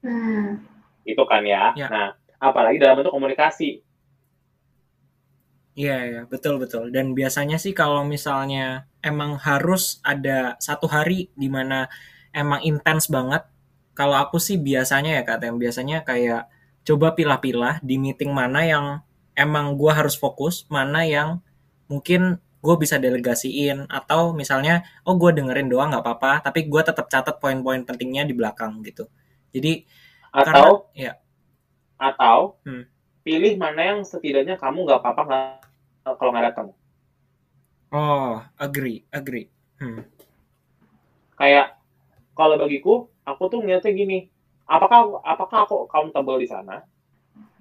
hmm. 0.00 0.64
itu 1.04 1.22
kan 1.28 1.44
ya, 1.44 1.76
ya. 1.76 1.88
nah 1.92 2.08
apalagi 2.38 2.78
dalam 2.78 3.02
bentuk 3.02 3.14
komunikasi. 3.14 3.82
Iya, 5.78 5.98
ya, 6.10 6.20
betul 6.26 6.58
betul. 6.58 6.90
Dan 6.90 7.14
biasanya 7.14 7.54
sih 7.54 7.70
kalau 7.70 8.02
misalnya 8.02 8.90
emang 8.98 9.38
harus 9.38 10.02
ada 10.02 10.58
satu 10.58 10.90
hari 10.90 11.30
di 11.38 11.46
mana 11.46 11.86
emang 12.34 12.58
intens 12.66 13.06
banget. 13.06 13.46
Kalau 13.94 14.18
aku 14.18 14.42
sih 14.42 14.58
biasanya 14.58 15.18
ya 15.18 15.22
kak, 15.22 15.42
yang 15.42 15.58
biasanya 15.58 16.02
kayak 16.02 16.50
coba 16.82 17.14
pilah-pilah 17.14 17.78
di 17.82 17.94
meeting 17.98 18.34
mana 18.34 18.66
yang 18.66 18.86
emang 19.38 19.78
gue 19.78 19.92
harus 19.94 20.18
fokus, 20.18 20.66
mana 20.66 21.06
yang 21.06 21.42
mungkin 21.88 22.40
gue 22.58 22.74
bisa 22.76 22.98
delegasiin 22.98 23.86
atau 23.86 24.34
misalnya 24.34 24.82
oh 25.06 25.14
gue 25.14 25.30
dengerin 25.34 25.70
doang 25.70 25.90
nggak 25.94 26.04
apa-apa, 26.04 26.32
tapi 26.50 26.66
gue 26.66 26.82
tetap 26.84 27.08
catat 27.08 27.38
poin-poin 27.38 27.82
pentingnya 27.82 28.28
di 28.28 28.34
belakang 28.36 28.82
gitu. 28.84 29.08
Jadi 29.50 29.88
atau 30.28 30.84
karena, 30.92 31.08
ya 31.08 31.12
atau 31.98 32.60
hmm. 32.62 32.84
pilih 33.26 33.58
mana 33.58 33.96
yang 33.96 34.00
setidaknya 34.06 34.54
kamu 34.60 34.86
nggak 34.86 35.00
apa-apa 35.02 35.58
kalau 36.16 36.30
nggak 36.30 36.46
datang. 36.54 36.68
Oh, 37.88 38.44
agree, 38.60 39.04
agree. 39.08 39.48
Hmm. 39.80 40.04
Kayak 41.40 41.80
kalau 42.36 42.60
bagiku, 42.60 42.94
aku 43.24 43.42
tuh 43.48 43.58
ngeliatnya 43.64 43.92
gini, 43.96 44.18
apakah 44.68 45.24
apakah 45.24 45.64
aku 45.64 45.88
accountable 45.88 46.38
di 46.38 46.48
sana? 46.48 46.84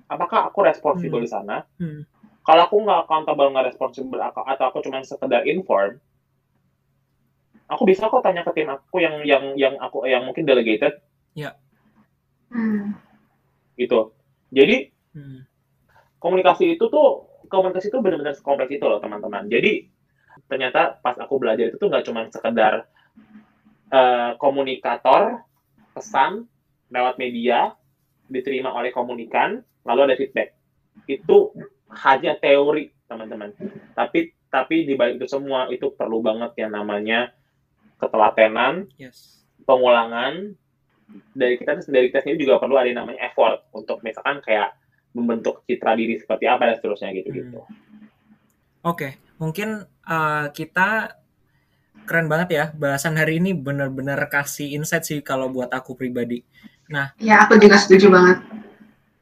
Apakah 0.08 0.52
aku 0.52 0.64
responsible 0.64 1.20
hmm. 1.24 1.28
di 1.28 1.32
sana? 1.32 1.56
Hmm. 1.80 2.04
Kalau 2.48 2.62
aku 2.64 2.80
nggak 2.80 3.04
accountable, 3.04 3.52
nggak 3.52 3.68
responsible, 3.76 4.24
atau 4.24 4.64
aku 4.72 4.80
cuma 4.80 5.04
sekedar 5.04 5.44
inform, 5.44 6.00
aku 7.68 7.84
bisa 7.84 8.08
kok 8.08 8.24
tanya 8.24 8.48
ke 8.48 8.56
tim 8.56 8.72
aku 8.72 9.04
yang 9.04 9.20
yang 9.28 9.44
yang 9.60 9.76
aku 9.84 10.08
yang 10.08 10.24
mungkin 10.24 10.48
delegated. 10.48 11.04
Ya. 11.36 11.60
Hmm. 12.48 12.96
Gitu. 13.76 14.16
Jadi 14.56 14.96
hmm. 15.12 15.44
komunikasi 16.24 16.80
itu 16.80 16.88
tuh 16.88 17.28
komunikasi 17.52 17.92
itu 17.92 18.00
benar-benar 18.00 18.40
kompleks 18.40 18.72
itu 18.72 18.86
loh 18.88 19.04
teman-teman. 19.04 19.52
Jadi 19.52 19.92
ternyata 20.48 20.96
pas 21.04 21.20
aku 21.20 21.36
belajar 21.44 21.68
itu 21.68 21.76
tuh 21.76 21.92
nggak 21.92 22.06
cuma 22.08 22.32
sekedar 22.32 22.88
uh, 23.92 24.40
komunikator 24.40 25.44
pesan 25.92 26.48
lewat 26.88 27.20
media 27.20 27.76
diterima 28.32 28.72
oleh 28.72 28.96
komunikan 28.96 29.60
lalu 29.84 30.00
ada 30.08 30.16
feedback. 30.16 30.56
Itu 31.04 31.52
hanya 31.92 32.36
teori 32.40 32.92
teman-teman. 33.08 33.56
Tapi 33.96 34.36
tapi 34.48 34.88
di 34.88 34.96
balik 34.96 35.20
itu 35.20 35.28
semua 35.28 35.68
itu 35.68 35.92
perlu 35.92 36.24
banget 36.24 36.56
yang 36.60 36.72
namanya 36.72 37.36
ketelatenan, 38.00 38.88
yes. 38.96 39.44
pengulangan, 39.68 40.56
dari 41.34 41.56
kita 41.60 41.84
dari 41.88 42.12
kita 42.12 42.24
sendiri 42.24 42.38
juga 42.48 42.60
perlu 42.60 42.76
ada 42.76 42.88
yang 42.88 43.00
namanya 43.04 43.32
effort 43.32 43.64
untuk 43.72 44.04
misalkan 44.04 44.44
kayak 44.44 44.76
membentuk 45.16 45.64
citra 45.66 45.96
diri 45.98 46.20
seperti 46.20 46.46
apa 46.46 46.70
dan 46.70 46.76
seterusnya 46.78 47.10
gitu 47.16 47.30
gitu. 47.34 47.60
Hmm. 47.64 47.76
Oke, 48.86 48.94
okay. 48.94 49.12
mungkin 49.42 49.88
uh, 50.06 50.46
kita 50.54 51.18
keren 52.08 52.32
banget 52.32 52.50
ya 52.56 52.66
bahasan 52.72 53.20
hari 53.20 53.44
ini 53.44 53.52
benar-benar 53.52 54.32
kasih 54.32 54.72
insight 54.78 55.04
sih 55.04 55.20
kalau 55.20 55.52
buat 55.52 55.68
aku 55.74 55.98
pribadi. 55.98 56.44
Nah, 56.88 57.12
ya 57.20 57.44
aku 57.44 57.60
juga 57.60 57.76
setuju 57.76 58.08
banget. 58.08 58.38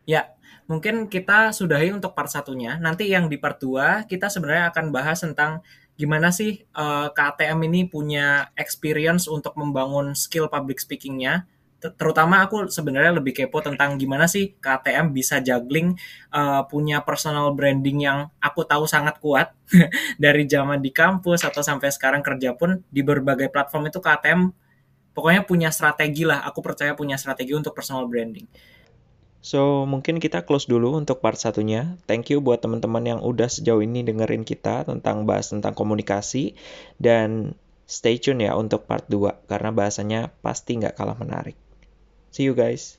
Ya, 0.05 0.34
mungkin 0.65 1.05
kita 1.09 1.53
sudahi 1.53 1.93
untuk 1.93 2.17
part 2.17 2.29
satunya. 2.29 2.77
Nanti 2.81 3.09
yang 3.09 3.29
di 3.29 3.37
part 3.37 3.61
2 3.61 4.09
kita 4.09 4.29
sebenarnya 4.29 4.73
akan 4.73 4.85
bahas 4.89 5.21
tentang 5.21 5.61
gimana 5.95 6.33
sih 6.33 6.59
uh, 6.75 7.07
eh, 7.07 7.09
KTM 7.15 7.59
ini 7.71 7.87
punya 7.87 8.51
experience 8.59 9.31
untuk 9.31 9.55
membangun 9.55 10.17
skill 10.17 10.49
public 10.49 10.81
speakingnya. 10.81 11.47
Terutama 11.85 12.41
aku 12.41 12.65
sebenarnya 12.65 13.13
lebih 13.13 13.37
kepo 13.37 13.61
tentang 13.61 14.01
gimana 14.01 14.25
sih 14.25 14.57
KTM 14.57 15.13
bisa 15.13 15.37
juggling 15.37 15.93
uh, 16.33 16.65
punya 16.65 17.05
personal 17.05 17.53
branding 17.53 18.01
yang 18.01 18.19
aku 18.41 18.65
tahu 18.65 18.89
sangat 18.89 19.21
kuat. 19.21 19.53
Dari 20.23 20.49
zaman 20.49 20.81
di 20.81 20.89
kampus 20.89 21.45
atau 21.45 21.61
sampai 21.61 21.93
sekarang 21.93 22.25
kerja 22.25 22.57
pun 22.57 22.81
di 22.89 23.05
berbagai 23.05 23.53
platform 23.53 23.93
itu 23.93 24.01
KTM 24.01 24.49
pokoknya 25.13 25.45
punya 25.45 25.69
strategi 25.69 26.25
lah. 26.25 26.41
Aku 26.49 26.65
percaya 26.65 26.97
punya 26.97 27.21
strategi 27.21 27.53
untuk 27.53 27.77
personal 27.77 28.09
branding 28.09 28.74
So, 29.45 29.85
mungkin 29.85 30.17
kita 30.17 30.41
close 30.41 30.65
dulu 30.65 30.97
untuk 30.97 31.21
part 31.21 31.37
satunya. 31.37 32.01
Thank 32.09 32.33
you 32.33 32.41
buat 32.41 32.65
teman-teman 32.65 33.05
yang 33.05 33.21
udah 33.21 33.45
sejauh 33.45 33.85
ini 33.85 34.01
dengerin 34.01 34.41
kita 34.41 34.89
tentang 34.89 35.29
bahas 35.29 35.53
tentang 35.53 35.77
komunikasi. 35.77 36.57
Dan 36.97 37.53
stay 37.85 38.17
tune 38.17 38.41
ya 38.41 38.57
untuk 38.57 38.89
part 38.89 39.05
2, 39.05 39.45
karena 39.45 39.69
bahasanya 39.69 40.33
pasti 40.41 40.81
nggak 40.81 40.97
kalah 40.97 41.13
menarik. 41.13 41.53
See 42.33 42.49
you 42.49 42.57
guys. 42.57 42.97